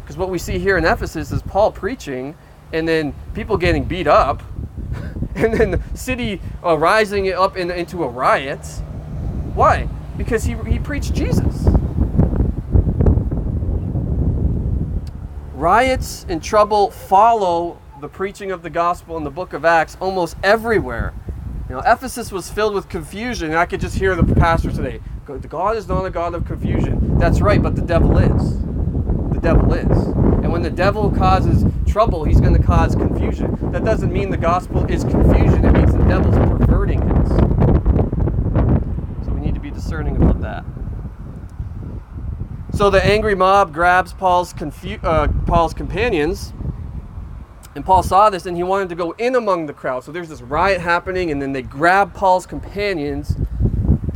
Because 0.03 0.17
what 0.17 0.31
we 0.31 0.39
see 0.39 0.59
here 0.59 0.79
in 0.79 0.85
Ephesus 0.85 1.33
is 1.33 1.43
Paul 1.43 1.73
preaching 1.73 2.35
and 2.73 2.87
then 2.87 3.15
people 3.35 3.57
getting 3.57 3.85
beat 3.85 4.07
up 4.07 4.43
and 5.35 5.55
then 5.55 5.71
the 5.73 5.81
city 5.95 6.41
uh, 6.65 6.77
rising 6.77 7.33
up 7.33 7.57
in, 7.57 7.71
into 7.71 8.05
a 8.05 8.09
riot. 8.09 8.65
Why? 9.55 9.89
Because 10.17 10.45
he, 10.45 10.55
he 10.67 10.79
preached 10.79 11.15
Jesus. 11.15 11.67
Riots 15.55 16.25
and 16.29 16.43
trouble 16.43 16.91
follow 16.91 17.79
the 18.01 18.09
preaching 18.09 18.53
of 18.53 18.63
the 18.63 18.71
gospel 18.71 19.17
in 19.17 19.25
the 19.25 19.31
book 19.31 19.53
of 19.53 19.65
Acts 19.65 19.97
almost 20.01 20.37
everywhere. 20.43 21.13
You 21.69 21.75
know, 21.75 21.83
Ephesus 21.85 22.33
was 22.33 22.49
filled 22.49 22.75
with 22.75 22.89
confusion. 22.89 23.51
And 23.51 23.59
I 23.59 23.67
could 23.67 23.81
just 23.81 23.99
hear 23.99 24.15
the 24.15 24.35
pastor 24.35 24.71
today. 24.71 25.01
God 25.27 25.77
is 25.77 25.87
not 25.89 26.05
a 26.07 26.11
God 26.11 26.35
of 26.35 26.47
confusion. 26.47 27.19
That's 27.19 27.41
right, 27.41 27.63
but 27.63 27.77
the 27.77 27.83
devil 27.83 28.17
is. 28.17 28.63
The 29.33 29.41
devil 29.41 29.73
is. 29.75 30.38
And 30.49 30.53
when 30.55 30.63
the 30.63 30.71
devil 30.71 31.11
causes 31.11 31.63
trouble, 31.87 32.25
he's 32.25 32.41
going 32.41 32.57
to 32.57 32.63
cause 32.63 32.95
confusion. 32.95 33.59
That 33.71 33.85
doesn't 33.85 34.11
mean 34.11 34.31
the 34.31 34.39
gospel 34.39 34.91
is 34.91 35.05
confusion. 35.05 35.63
It 35.63 35.73
means 35.73 35.93
the 35.93 36.03
devil's 36.05 36.37
perverting 36.37 37.03
it. 37.03 37.29
So 39.27 39.33
we 39.33 39.43
need 39.43 39.55
to 39.57 39.61
be 39.61 39.71
discerning 39.71 40.17
about 40.17 40.41
that. 40.41 40.65
So 42.73 42.89
the 42.89 43.05
angry 43.05 43.35
mob 43.35 43.75
grabs 43.75 44.15
Paul's, 44.15 44.55
confu- 44.55 45.01
uh, 45.03 45.29
Paul's 45.45 45.75
companions 45.75 46.55
and 47.75 47.85
Paul 47.85 48.03
saw 48.03 48.31
this 48.31 48.47
and 48.47 48.57
he 48.57 48.63
wanted 48.63 48.89
to 48.89 48.95
go 48.95 49.11
in 49.19 49.35
among 49.35 49.67
the 49.67 49.75
crowd. 49.75 50.03
So 50.03 50.13
there's 50.13 50.31
this 50.31 50.41
riot 50.41 50.81
happening, 50.81 51.31
and 51.31 51.43
then 51.43 51.53
they 51.53 51.61
grab 51.61 52.15
Paul's 52.15 52.47
companions 52.47 53.37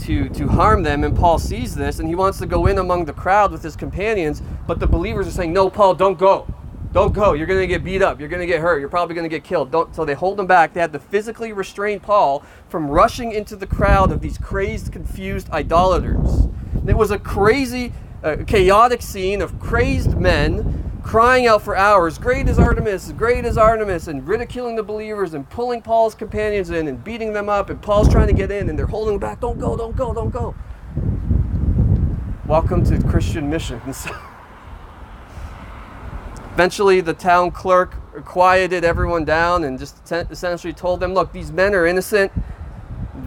to, 0.03 0.29
to 0.31 0.49
harm 0.49 0.83
them. 0.83 1.05
And 1.05 1.17
Paul 1.17 1.39
sees 1.39 1.75
this 1.75 1.99
and 1.99 2.09
he 2.09 2.15
wants 2.15 2.39
to 2.39 2.47
go 2.47 2.67
in 2.67 2.79
among 2.79 3.05
the 3.05 3.13
crowd 3.13 3.53
with 3.53 3.63
his 3.63 3.77
companions. 3.77 4.43
But 4.67 4.81
the 4.81 4.87
believers 4.87 5.27
are 5.27 5.33
saying, 5.33 5.53
No, 5.53 5.71
Paul, 5.71 5.95
don't 5.95 6.19
go. 6.19 6.47
Don't 6.93 7.15
go. 7.15 7.33
You're 7.33 7.47
going 7.47 7.61
to 7.61 7.67
get 7.67 7.83
beat 7.83 8.03
up. 8.03 8.21
You're 8.21 8.29
going 8.29 8.41
to 8.41 8.47
get 8.47 8.61
hurt. 8.61 8.79
You're 8.79 8.91
probably 8.91 9.15
going 9.15 9.25
to 9.25 9.35
get 9.35 9.45
killed. 9.45 9.71
Don't. 9.71 9.95
So 9.95 10.05
they 10.05 10.15
hold 10.15 10.39
him 10.39 10.47
back. 10.47 10.75
They 10.75 10.81
had 10.81 10.93
to 10.93 10.99
physically 10.99 11.53
restrain 11.53 12.01
Paul 12.01 12.45
from 12.69 12.89
rushing 12.89 13.33
into 13.33 13.57
the 13.57 13.67
crowd 13.67 14.13
of 14.13 14.21
these 14.21 14.37
crazed, 14.37 14.93
confused 14.93 15.49
idolaters. 15.51 16.49
It 16.87 16.97
was 16.97 17.11
a 17.11 17.19
crazy, 17.19 17.95
uh, 18.23 18.37
chaotic 18.47 19.01
scene 19.01 19.41
of 19.41 19.59
crazed 19.59 20.19
men 20.19 20.92
crying 21.03 21.47
out 21.47 21.63
for 21.63 21.77
hours, 21.77 22.19
Great 22.19 22.49
is 22.49 22.59
Artemis, 22.59 23.13
great 23.13 23.45
is 23.45 23.59
Artemis, 23.59 24.09
and 24.09 24.27
ridiculing 24.27 24.77
the 24.77 24.83
believers 24.83 25.35
and 25.35 25.49
pulling 25.51 25.83
Paul's 25.83 26.15
companions 26.15 26.71
in 26.71 26.89
and 26.89 27.03
beating 27.03 27.33
them 27.33 27.49
up. 27.49 27.71
And 27.71 27.81
Paul's 27.83 28.09
trying 28.09 28.29
to 28.29 28.33
get 28.33 28.51
in 28.51 28.69
and 28.69 28.79
they're 28.79 28.87
holding 28.87 29.19
back. 29.19 29.41
Don't 29.41 29.59
go, 29.59 29.77
don't 29.77 29.97
go, 29.97 30.15
don't 30.15 30.31
go. 30.31 30.55
Welcome 32.47 32.85
to 32.85 33.03
Christian 33.09 33.51
missions. 33.51 34.07
Eventually, 36.55 37.01
the 37.01 37.15
town 37.15 37.51
clerk 37.51 37.97
quieted 38.25 38.85
everyone 38.85 39.25
down 39.25 39.65
and 39.65 39.79
just 39.79 40.13
essentially 40.13 40.73
told 40.73 41.01
them, 41.01 41.15
Look, 41.15 41.33
these 41.33 41.51
men 41.51 41.75
are 41.75 41.87
innocent. 41.87 42.31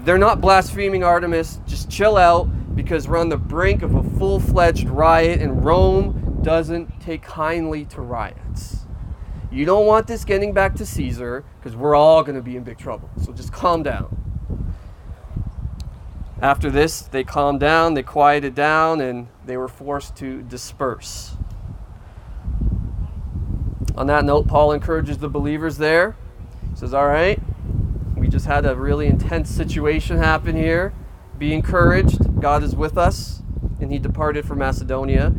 They're 0.03 0.17
not 0.17 0.41
blaspheming 0.41 1.03
Artemis. 1.03 1.59
Just 1.65 1.89
chill 1.89 2.17
out 2.17 2.75
because 2.75 3.07
we're 3.07 3.17
on 3.17 3.29
the 3.29 3.37
brink 3.37 3.81
of 3.81 3.95
a 3.95 4.03
full 4.03 4.39
fledged 4.39 4.87
riot 4.89 5.41
in 5.41 5.61
Rome 5.61 6.24
doesn't 6.45 7.01
take 7.01 7.23
kindly 7.23 7.85
to 7.85 7.99
riots. 7.99 8.85
You 9.51 9.65
don't 9.65 9.87
want 9.87 10.05
this 10.05 10.23
getting 10.23 10.53
back 10.53 10.75
to 10.75 10.85
Caesar 10.85 11.43
because 11.59 11.75
we're 11.75 11.95
all 11.95 12.21
going 12.21 12.35
to 12.35 12.41
be 12.43 12.55
in 12.55 12.63
big 12.63 12.77
trouble. 12.77 13.09
So 13.23 13.33
just 13.33 13.51
calm 13.51 13.81
down. 13.81 14.15
After 16.39 16.69
this, 16.69 17.01
they 17.01 17.23
calmed 17.23 17.61
down, 17.61 17.95
they 17.95 18.03
quieted 18.03 18.53
down, 18.53 19.01
and 19.01 19.27
they 19.43 19.57
were 19.57 19.67
forced 19.67 20.15
to 20.17 20.43
disperse. 20.43 21.35
On 23.97 24.05
that 24.05 24.23
note, 24.23 24.47
Paul 24.47 24.71
encourages 24.71 25.17
the 25.17 25.29
believers 25.29 25.77
there. 25.77 26.15
He 26.69 26.75
says, 26.77 26.93
All 26.93 27.07
right, 27.07 27.41
we 28.15 28.27
just 28.27 28.45
had 28.45 28.67
a 28.67 28.75
really 28.75 29.07
intense 29.07 29.49
situation 29.49 30.17
happen 30.17 30.55
here. 30.55 30.93
Be 31.39 31.55
encouraged. 31.55 32.39
God 32.39 32.61
is 32.61 32.75
with 32.75 32.99
us. 32.99 33.41
And 33.81 33.91
he 33.91 33.97
departed 33.97 34.45
for 34.45 34.55
Macedonia. 34.55 35.33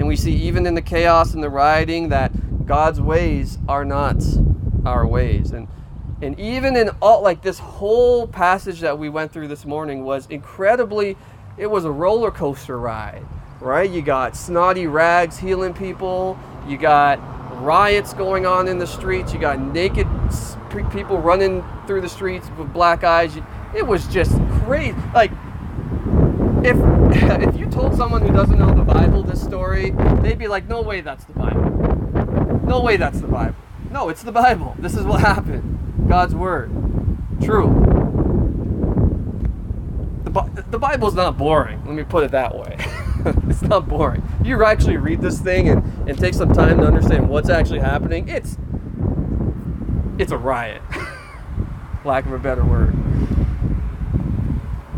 And 0.00 0.08
we 0.08 0.16
see 0.16 0.32
even 0.32 0.64
in 0.64 0.72
the 0.74 0.80
chaos 0.80 1.34
and 1.34 1.42
the 1.42 1.50
rioting 1.50 2.08
that 2.08 2.32
God's 2.64 3.02
ways 3.02 3.58
are 3.68 3.84
not 3.84 4.16
our 4.86 5.06
ways. 5.06 5.50
And 5.50 5.68
and 6.22 6.40
even 6.40 6.74
in 6.74 6.88
all 7.02 7.20
like 7.20 7.42
this 7.42 7.58
whole 7.58 8.26
passage 8.26 8.80
that 8.80 8.98
we 8.98 9.10
went 9.10 9.30
through 9.30 9.48
this 9.48 9.66
morning 9.66 10.02
was 10.02 10.26
incredibly 10.28 11.18
it 11.58 11.66
was 11.66 11.84
a 11.84 11.90
roller 11.90 12.30
coaster 12.30 12.78
ride, 12.78 13.22
right? 13.60 13.90
You 13.90 14.00
got 14.00 14.38
snotty 14.38 14.86
rags 14.86 15.36
healing 15.36 15.74
people, 15.74 16.38
you 16.66 16.78
got 16.78 17.18
riots 17.62 18.14
going 18.14 18.46
on 18.46 18.68
in 18.68 18.78
the 18.78 18.86
streets, 18.86 19.34
you 19.34 19.38
got 19.38 19.60
naked 19.60 20.06
people 20.90 21.18
running 21.18 21.62
through 21.86 22.00
the 22.00 22.08
streets 22.08 22.48
with 22.56 22.72
black 22.72 23.04
eyes. 23.04 23.36
It 23.76 23.86
was 23.86 24.06
just 24.08 24.32
crazy. 24.64 24.96
Like 25.12 25.32
if 26.64 26.76
if 27.48 27.56
told 27.80 27.96
someone 27.96 28.20
who 28.20 28.30
doesn't 28.30 28.58
know 28.58 28.74
the 28.74 28.84
Bible 28.84 29.22
this 29.22 29.42
story, 29.42 29.90
they'd 30.20 30.38
be 30.38 30.48
like, 30.48 30.68
"No 30.68 30.82
way, 30.82 31.00
that's 31.00 31.24
the 31.24 31.32
Bible. 31.32 32.60
No 32.62 32.82
way, 32.82 32.98
that's 32.98 33.20
the 33.20 33.26
Bible. 33.26 33.56
No, 33.90 34.10
it's 34.10 34.22
the 34.22 34.32
Bible. 34.32 34.76
This 34.78 34.94
is 34.94 35.04
what 35.04 35.20
happened. 35.20 36.06
God's 36.06 36.34
word, 36.34 36.70
true." 37.42 37.86
The, 40.24 40.64
the 40.70 40.78
Bible's 40.78 41.14
not 41.14 41.38
boring. 41.38 41.82
Let 41.86 41.94
me 41.94 42.04
put 42.04 42.22
it 42.22 42.32
that 42.32 42.54
way. 42.54 42.76
it's 43.48 43.62
not 43.62 43.88
boring. 43.88 44.22
You 44.44 44.62
actually 44.62 44.98
read 44.98 45.22
this 45.22 45.40
thing 45.40 45.70
and, 45.70 45.82
and 46.08 46.18
take 46.18 46.34
some 46.34 46.52
time 46.52 46.78
to 46.78 46.84
understand 46.84 47.30
what's 47.30 47.48
actually 47.48 47.80
happening. 47.80 48.28
It's 48.28 48.58
it's 50.18 50.32
a 50.32 50.38
riot. 50.38 50.82
Lack 52.04 52.26
of 52.26 52.32
a 52.32 52.38
better 52.38 52.62
word. 52.62 52.94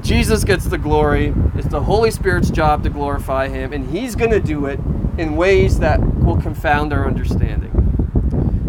Jesus 0.03 0.43
gets 0.43 0.65
the 0.65 0.79
glory. 0.79 1.33
It's 1.55 1.69
the 1.69 1.81
Holy 1.81 2.11
Spirit's 2.11 2.51
job 2.51 2.83
to 2.83 2.91
glorify 2.91 3.49
Him, 3.49 3.73
and 3.73 3.89
He's 3.89 4.17
going 4.17 4.33
to 4.33 4.41
do 4.41 4.67
it 4.67 4.81
in 5.17 5.37
ways 5.37 5.79
that 5.79 6.01
will 6.25 6.41
confound 6.41 6.93
our 6.93 7.07
understanding. 7.07 7.71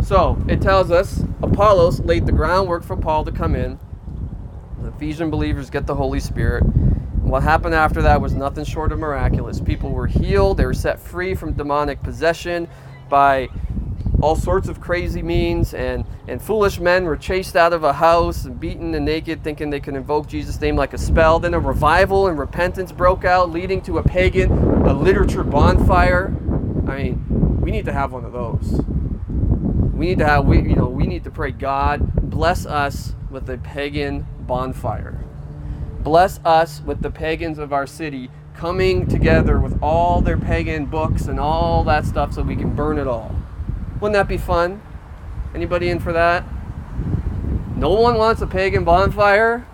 So 0.03 0.37
it 0.47 0.61
tells 0.61 0.91
us 0.91 1.23
Apollos 1.41 2.01
laid 2.01 2.25
the 2.27 2.31
groundwork 2.31 2.83
for 2.83 2.95
Paul 2.95 3.25
to 3.25 3.31
come 3.31 3.55
in. 3.55 3.79
The 4.81 4.89
Ephesian 4.89 5.31
believers 5.31 5.69
get 5.69 5.87
the 5.87 5.95
Holy 5.95 6.19
Spirit. 6.19 6.61
what 7.23 7.41
happened 7.41 7.73
after 7.73 8.01
that 8.03 8.21
was 8.21 8.33
nothing 8.33 8.65
short 8.65 8.91
of 8.91 8.99
miraculous. 8.99 9.59
People 9.59 9.91
were 9.91 10.07
healed, 10.07 10.57
they 10.57 10.65
were 10.65 10.73
set 10.73 10.99
free 10.99 11.33
from 11.33 11.53
demonic 11.53 12.03
possession 12.03 12.67
by 13.09 13.49
all 14.23 14.37
sorts 14.37 14.69
of 14.69 14.79
crazy 14.79 15.21
means, 15.21 15.73
and, 15.73 16.05
and 16.29 16.41
foolish 16.41 16.79
men 16.79 17.03
were 17.03 17.17
chased 17.17 17.57
out 17.57 17.73
of 17.73 17.83
a 17.83 17.91
house 17.91 18.45
and 18.45 18.57
beaten 18.57 18.95
and 18.95 19.03
naked, 19.03 19.43
thinking 19.43 19.69
they 19.69 19.81
could 19.81 19.95
invoke 19.95 20.27
Jesus' 20.27 20.61
name 20.61 20.77
like 20.77 20.93
a 20.93 20.97
spell. 20.97 21.39
Then 21.39 21.53
a 21.53 21.59
revival 21.59 22.27
and 22.27 22.39
repentance 22.39 22.93
broke 22.93 23.25
out, 23.25 23.51
leading 23.51 23.81
to 23.81 23.97
a 23.97 24.03
pagan, 24.03 24.49
a 24.87 24.93
literature 24.93 25.43
bonfire. 25.43 26.33
I 26.87 27.03
mean, 27.03 27.59
we 27.59 27.69
need 27.69 27.83
to 27.83 27.91
have 27.91 28.13
one 28.13 28.23
of 28.23 28.31
those. 28.31 28.79
We 29.93 30.05
need 30.05 30.19
to 30.19 30.25
have, 30.25 30.45
we, 30.45 30.59
you 30.59 30.75
know, 30.75 30.87
we 30.87 31.05
need 31.05 31.25
to 31.25 31.31
pray, 31.31 31.51
God, 31.51 32.29
bless 32.29 32.65
us 32.65 33.15
with 33.29 33.49
a 33.49 33.57
pagan 33.57 34.25
bonfire. 34.47 35.21
Bless 35.99 36.39
us 36.45 36.81
with 36.85 37.01
the 37.01 37.11
pagans 37.11 37.59
of 37.59 37.73
our 37.73 37.85
city 37.85 38.29
coming 38.55 39.05
together 39.05 39.59
with 39.59 39.77
all 39.83 40.21
their 40.21 40.37
pagan 40.37 40.85
books 40.85 41.25
and 41.25 41.41
all 41.41 41.83
that 41.83 42.05
stuff 42.05 42.31
so 42.31 42.41
we 42.41 42.55
can 42.55 42.73
burn 42.73 42.97
it 42.97 43.07
all. 43.07 43.35
Wouldn't 44.03 44.15
that 44.15 44.27
be 44.27 44.35
fun? 44.35 44.81
Anybody 45.55 45.87
in 45.87 45.97
for 45.97 46.11
that? 46.11 46.43
No 47.77 47.91
one 47.91 48.17
wants 48.17 48.41
a 48.41 48.47
pagan 48.47 48.83
bonfire. 48.83 49.65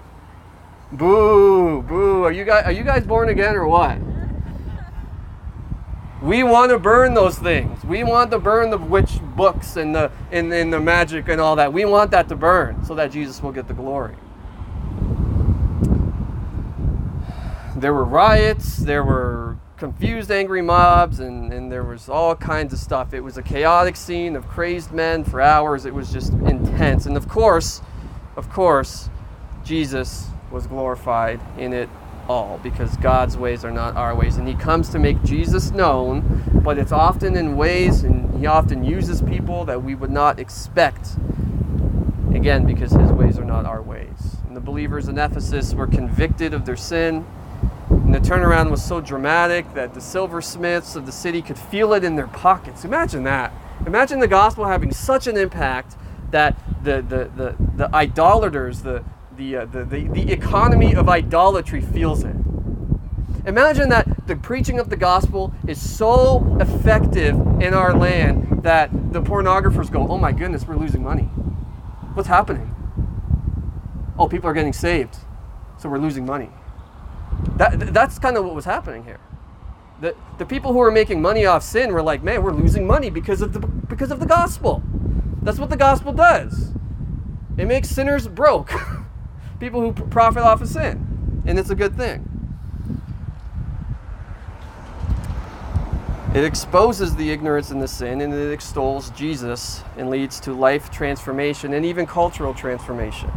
Boo, 0.92 1.82
boo. 1.82 2.26
Are 2.26 2.32
you 2.32 2.46
guys 2.46 2.64
are 2.66 2.72
you 2.72 2.84
guys 2.84 3.08
born 3.08 3.30
again 3.30 3.56
or 3.56 3.68
what? 3.68 3.98
We 6.22 6.44
want 6.44 6.70
to 6.70 6.78
burn 6.78 7.16
those 7.16 7.40
things. 7.40 7.84
We 7.84 8.04
want 8.04 8.30
to 8.30 8.38
burn 8.38 8.70
the 8.70 8.78
witch 8.78 9.20
books 9.36 9.78
and 9.78 9.96
the 9.96 10.12
and, 10.32 10.54
and 10.54 10.72
the 10.72 10.80
magic 10.80 11.28
and 11.28 11.42
all 11.42 11.56
that. 11.56 11.74
We 11.74 11.86
want 11.86 12.12
that 12.12 12.30
to 12.30 12.36
burn 12.36 12.86
so 12.86 12.94
that 12.94 13.12
Jesus 13.12 13.42
will 13.42 13.52
get 13.52 13.68
the 13.68 13.74
glory. 13.74 14.14
There 17.76 17.96
were 17.96 18.06
riots, 18.06 18.78
there 18.78 19.04
were 19.04 19.58
confused, 19.80 20.30
angry 20.30 20.62
mobs, 20.62 21.22
and, 21.22 21.54
and 21.54 21.72
there 21.72 21.86
was 21.86 22.10
all 22.10 22.36
kinds 22.36 22.74
of 22.74 22.80
stuff. 22.80 23.14
It 23.14 23.22
was 23.22 23.38
a 23.38 23.42
chaotic 23.42 23.96
scene 23.96 24.36
of 24.36 24.46
crazed 24.48 24.92
men 24.92 25.24
for 25.24 25.42
hours. 25.42 25.86
It 25.86 25.94
was 25.94 26.12
just 26.12 26.34
intense. 26.34 27.06
And 27.06 27.16
of 27.16 27.30
course, 27.30 27.82
of 28.36 28.50
course, 28.50 29.10
Jesus 29.64 30.28
was 30.52 30.68
glorified 30.68 31.40
in 31.58 31.72
it 31.72 31.90
all 32.28 32.60
because 32.62 32.98
God's 32.98 33.38
ways 33.38 33.64
are 33.64 33.72
not 33.72 33.96
our 33.96 34.14
ways. 34.14 34.36
And 34.36 34.48
He 34.48 34.54
comes 34.54 34.90
to 34.90 35.00
make 35.00 35.24
Jesus 35.24 35.72
known, 35.72 36.44
but 36.64 36.78
it's 36.78 36.92
often 36.92 37.38
in 37.38 37.56
ways, 37.56 38.04
and 38.04 38.38
He 38.38 38.46
often 38.46 38.84
uses 38.84 39.22
people 39.22 39.64
that 39.66 39.82
we 39.82 39.96
would 39.96 40.12
not 40.12 40.40
expect. 40.40 41.16
Again, 42.34 42.66
because 42.66 42.92
His 42.92 43.12
ways 43.12 43.40
are 43.40 43.46
not 43.46 43.66
our 43.66 43.82
ways. 43.82 44.38
And 44.46 44.56
the 44.58 44.62
believers 44.62 45.08
in 45.08 45.18
Ephesus 45.18 45.74
were 45.74 45.88
convicted 45.88 46.54
of 46.54 46.66
their 46.66 46.76
sin. 46.76 47.26
And 48.10 48.26
the 48.26 48.28
turnaround 48.28 48.72
was 48.72 48.84
so 48.84 49.02
dramatic 49.02 49.76
that 49.76 49.94
the 49.94 50.02
silversmiths 50.02 50.96
of 50.96 51.06
the 51.06 51.12
city 51.12 51.44
could 51.44 51.60
feel 51.60 51.94
it 51.94 52.04
in 52.04 52.16
their 52.16 52.26
pockets. 52.26 52.84
Imagine 52.84 53.22
that. 53.26 53.54
Imagine 53.86 54.20
the 54.20 54.28
gospel 54.28 54.66
having 54.66 54.92
such 54.92 55.28
an 55.28 55.38
impact 55.38 55.96
that 56.32 56.60
the, 56.84 57.04
the, 57.04 57.30
the, 57.36 57.56
the 57.76 57.96
idolaters, 57.96 58.82
the, 58.82 59.04
the, 59.38 59.58
uh, 59.58 59.66
the, 59.66 59.86
the, 59.86 60.08
the 60.08 60.32
economy 60.32 60.96
of 60.96 61.08
idolatry 61.08 61.82
feels 61.82 62.24
it. 62.24 62.36
Imagine 63.46 63.90
that 63.90 64.26
the 64.26 64.36
preaching 64.36 64.80
of 64.80 64.90
the 64.90 64.98
gospel 64.98 65.54
is 65.68 65.80
so 65.80 66.58
effective 66.60 67.36
in 67.62 67.76
our 67.76 67.94
land 67.94 68.64
that 68.64 68.90
the 69.14 69.22
pornographers 69.22 69.92
go, 69.92 70.08
oh 70.08 70.18
my 70.18 70.32
goodness, 70.32 70.68
we're 70.68 70.78
losing 70.78 71.04
money. 71.04 71.26
What's 72.16 72.28
happening? 72.28 72.74
Oh, 74.18 74.28
people 74.28 74.50
are 74.50 74.54
getting 74.54 74.74
saved, 74.74 75.16
so 75.78 75.90
we're 75.90 76.00
losing 76.00 76.26
money. 76.26 76.50
That, 77.58 77.94
that's 77.94 78.20
kind 78.20 78.38
of 78.38 78.46
what 78.46 78.56
was 78.56 78.66
happening 78.66 79.04
here. 79.04 79.20
The, 80.02 80.16
the 80.38 80.46
people 80.46 80.72
who 80.72 80.80
were 80.80 80.92
making 80.92 81.22
money 81.22 81.46
off 81.46 81.64
sin 81.64 81.92
were 81.92 82.02
like, 82.02 82.24
man, 82.24 82.42
we're 82.42 82.54
losing 82.54 82.88
money 82.88 83.10
because 83.10 83.42
of 83.42 83.54
the, 83.54 83.60
because 83.60 84.12
of 84.12 84.20
the 84.20 84.26
gospel. 84.26 84.82
That's 85.42 85.60
what 85.60 85.70
the 85.70 85.78
gospel 85.78 86.14
does. 86.14 86.72
It 87.58 87.66
makes 87.66 87.90
sinners 87.90 88.28
broke. 88.28 88.72
people 89.60 89.82
who 89.82 89.92
profit 89.92 90.44
off 90.44 90.62
of 90.62 90.70
sin. 90.70 91.44
And 91.46 91.60
it's 91.60 91.70
a 91.70 91.76
good 91.76 91.98
thing. 91.98 92.29
It 96.32 96.44
exposes 96.44 97.16
the 97.16 97.32
ignorance 97.32 97.72
and 97.72 97.82
the 97.82 97.88
sin, 97.88 98.22
and 98.22 98.32
it 98.32 98.52
extols 98.52 99.10
Jesus 99.12 99.82
and 99.98 100.12
leads 100.12 100.40
to 100.42 100.54
life 100.54 100.92
transformation 100.92 101.74
and 101.74 101.84
even 101.84 102.06
cultural 102.06 102.54
transformation. 102.54 103.32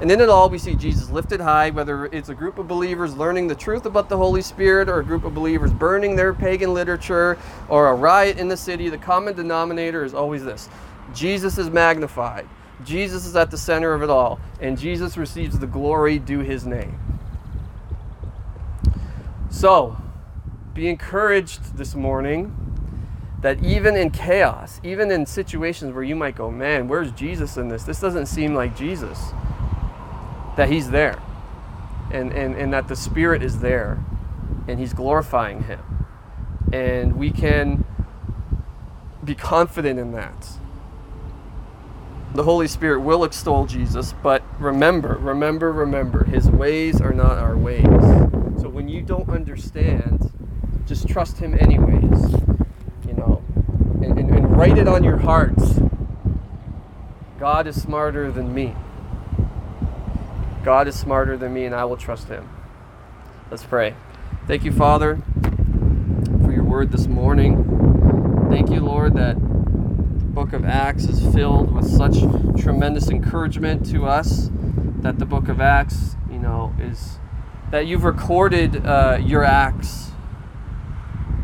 And 0.00 0.10
in 0.10 0.20
it 0.20 0.28
all, 0.28 0.50
we 0.50 0.58
see 0.58 0.74
Jesus 0.74 1.08
lifted 1.08 1.40
high, 1.40 1.70
whether 1.70 2.06
it's 2.06 2.28
a 2.28 2.34
group 2.34 2.58
of 2.58 2.66
believers 2.66 3.16
learning 3.16 3.46
the 3.46 3.54
truth 3.54 3.86
about 3.86 4.08
the 4.08 4.16
Holy 4.16 4.42
Spirit 4.42 4.88
or 4.88 4.98
a 4.98 5.04
group 5.04 5.22
of 5.22 5.34
believers 5.34 5.72
burning 5.72 6.16
their 6.16 6.34
pagan 6.34 6.74
literature 6.74 7.38
or 7.68 7.90
a 7.90 7.94
riot 7.94 8.38
in 8.38 8.48
the 8.48 8.56
city. 8.56 8.88
The 8.88 8.98
common 8.98 9.36
denominator 9.36 10.04
is 10.04 10.12
always 10.12 10.44
this 10.44 10.68
Jesus 11.14 11.58
is 11.58 11.70
magnified, 11.70 12.48
Jesus 12.84 13.24
is 13.24 13.36
at 13.36 13.52
the 13.52 13.58
center 13.58 13.94
of 13.94 14.02
it 14.02 14.10
all, 14.10 14.40
and 14.60 14.76
Jesus 14.76 15.16
receives 15.16 15.60
the 15.60 15.66
glory 15.68 16.18
due 16.18 16.40
his 16.40 16.66
name. 16.66 16.98
So, 19.48 19.96
be 20.76 20.88
encouraged 20.88 21.78
this 21.78 21.94
morning 21.94 22.54
that 23.40 23.64
even 23.64 23.96
in 23.96 24.10
chaos, 24.10 24.78
even 24.84 25.10
in 25.10 25.24
situations 25.24 25.94
where 25.94 26.04
you 26.04 26.14
might 26.14 26.36
go, 26.36 26.50
man, 26.50 26.86
where's 26.86 27.10
Jesus 27.12 27.56
in 27.56 27.68
this? 27.68 27.84
This 27.84 27.98
doesn't 27.98 28.26
seem 28.26 28.54
like 28.54 28.76
Jesus 28.76 29.30
that 30.58 30.68
he's 30.68 30.90
there 30.90 31.18
and, 32.12 32.30
and, 32.32 32.54
and 32.54 32.74
that 32.74 32.88
the 32.88 32.96
Spirit 32.96 33.42
is 33.42 33.60
there 33.60 34.04
and 34.68 34.78
he's 34.78 34.92
glorifying 34.92 35.64
him. 35.64 35.80
And 36.72 37.16
we 37.16 37.30
can 37.30 37.86
be 39.24 39.34
confident 39.34 39.98
in 39.98 40.12
that. 40.12 40.58
The 42.34 42.42
Holy 42.42 42.68
Spirit 42.68 43.00
will 43.00 43.24
extol 43.24 43.64
Jesus, 43.64 44.12
but 44.22 44.42
remember, 44.58 45.16
remember, 45.18 45.72
remember, 45.72 46.24
his 46.24 46.50
ways 46.50 47.00
are 47.00 47.14
not 47.14 47.38
our 47.38 47.56
ways. 47.56 47.82
So 48.60 48.68
when 48.68 48.88
you 48.88 49.00
don't 49.00 49.30
understand, 49.30 50.32
just 50.86 51.08
trust 51.08 51.38
him 51.38 51.54
anyways, 51.58 52.32
you 53.06 53.14
know, 53.14 53.42
and, 54.02 54.18
and, 54.18 54.30
and 54.30 54.56
write 54.56 54.78
it 54.78 54.86
on 54.86 55.02
your 55.02 55.16
hearts. 55.16 55.80
God 57.40 57.66
is 57.66 57.80
smarter 57.80 58.30
than 58.30 58.54
me. 58.54 58.74
God 60.64 60.86
is 60.86 60.98
smarter 60.98 61.36
than 61.36 61.52
me, 61.52 61.64
and 61.64 61.74
I 61.74 61.84
will 61.84 61.96
trust 61.96 62.28
him. 62.28 62.48
Let's 63.50 63.64
pray. 63.64 63.94
Thank 64.46 64.64
you, 64.64 64.72
Father, 64.72 65.20
for 66.44 66.52
your 66.52 66.62
word 66.62 66.92
this 66.92 67.08
morning. 67.08 68.48
Thank 68.48 68.70
you, 68.70 68.80
Lord, 68.80 69.14
that 69.14 69.34
the 69.34 70.24
book 70.24 70.52
of 70.52 70.64
Acts 70.64 71.04
is 71.04 71.34
filled 71.34 71.74
with 71.74 71.84
such 71.84 72.18
tremendous 72.60 73.10
encouragement 73.10 73.84
to 73.90 74.06
us. 74.06 74.50
That 75.00 75.18
the 75.18 75.26
book 75.26 75.48
of 75.48 75.60
Acts, 75.60 76.16
you 76.30 76.38
know, 76.38 76.74
is 76.80 77.18
that 77.70 77.86
you've 77.86 78.04
recorded 78.04 78.86
uh, 78.86 79.18
your 79.20 79.44
acts 79.44 80.12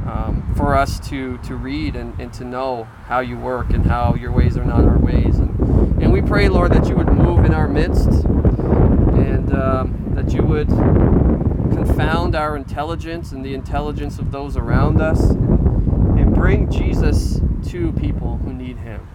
um, 0.06 0.52
for 0.56 0.74
us 0.74 1.00
to, 1.08 1.38
to 1.38 1.54
read 1.54 1.96
and, 1.96 2.18
and 2.20 2.32
to 2.34 2.44
know 2.44 2.84
how 3.06 3.20
you 3.20 3.38
work 3.38 3.70
and 3.70 3.86
how 3.86 4.14
your 4.14 4.32
ways 4.32 4.56
are 4.56 4.64
not 4.64 4.84
our 4.84 4.98
ways. 4.98 5.38
And, 5.38 6.02
and 6.02 6.12
we 6.12 6.22
pray, 6.22 6.48
Lord, 6.48 6.72
that 6.72 6.88
you 6.88 6.96
would 6.96 7.08
move 7.12 7.44
in 7.44 7.54
our 7.54 7.68
midst 7.68 8.08
and 8.08 9.52
um, 9.54 10.12
that 10.14 10.32
you 10.32 10.42
would 10.42 10.68
confound 10.68 12.34
our 12.34 12.56
intelligence 12.56 13.32
and 13.32 13.44
the 13.44 13.54
intelligence 13.54 14.18
of 14.18 14.32
those 14.32 14.56
around 14.56 15.00
us 15.00 15.30
and 15.30 16.34
bring 16.34 16.70
Jesus 16.70 17.40
to 17.68 17.92
people 17.92 18.38
who 18.38 18.52
need 18.52 18.78
him. 18.78 19.06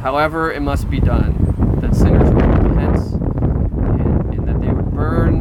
However, 0.00 0.52
it 0.52 0.60
must 0.60 0.90
be 0.90 1.00
done, 1.00 1.78
that 1.80 1.94
sinners 1.94 2.28
would 2.32 2.44
repent 2.44 2.96
and, 3.12 4.34
and 4.34 4.48
that 4.48 4.60
they 4.60 4.68
would 4.68 4.90
burn 4.92 5.40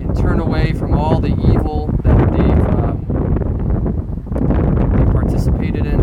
and 0.00 0.16
turn 0.16 0.40
away 0.40 0.72
from 0.72 0.94
all 0.94 1.20
the 1.20 1.28
evil 1.28 1.88
that 2.02 2.16
they've, 2.32 2.66
um, 2.74 3.06
they 4.96 5.12
participated 5.12 5.86
in, 5.86 6.00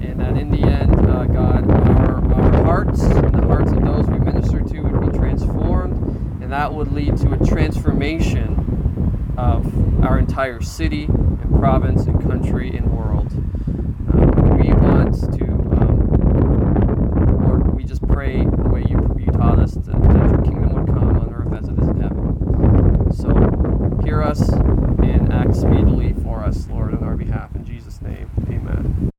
and 0.00 0.18
that 0.20 0.36
in 0.36 0.50
the 0.50 0.62
end, 0.66 0.94
uh, 1.08 1.24
God, 1.26 1.70
our, 1.70 2.24
our 2.34 2.64
hearts 2.64 3.02
and 3.02 3.34
the 3.34 3.46
hearts 3.46 3.70
of 3.70 3.82
those 3.82 4.06
we 4.06 4.18
minister 4.18 4.60
to 4.60 4.80
would 4.80 5.12
be 5.12 5.18
transformed, 5.18 6.42
and 6.42 6.50
that 6.50 6.72
would 6.72 6.90
lead 6.92 7.18
to 7.18 7.32
a 7.32 7.46
transformation 7.46 9.34
of 9.36 9.66
our 10.02 10.18
city 10.62 11.07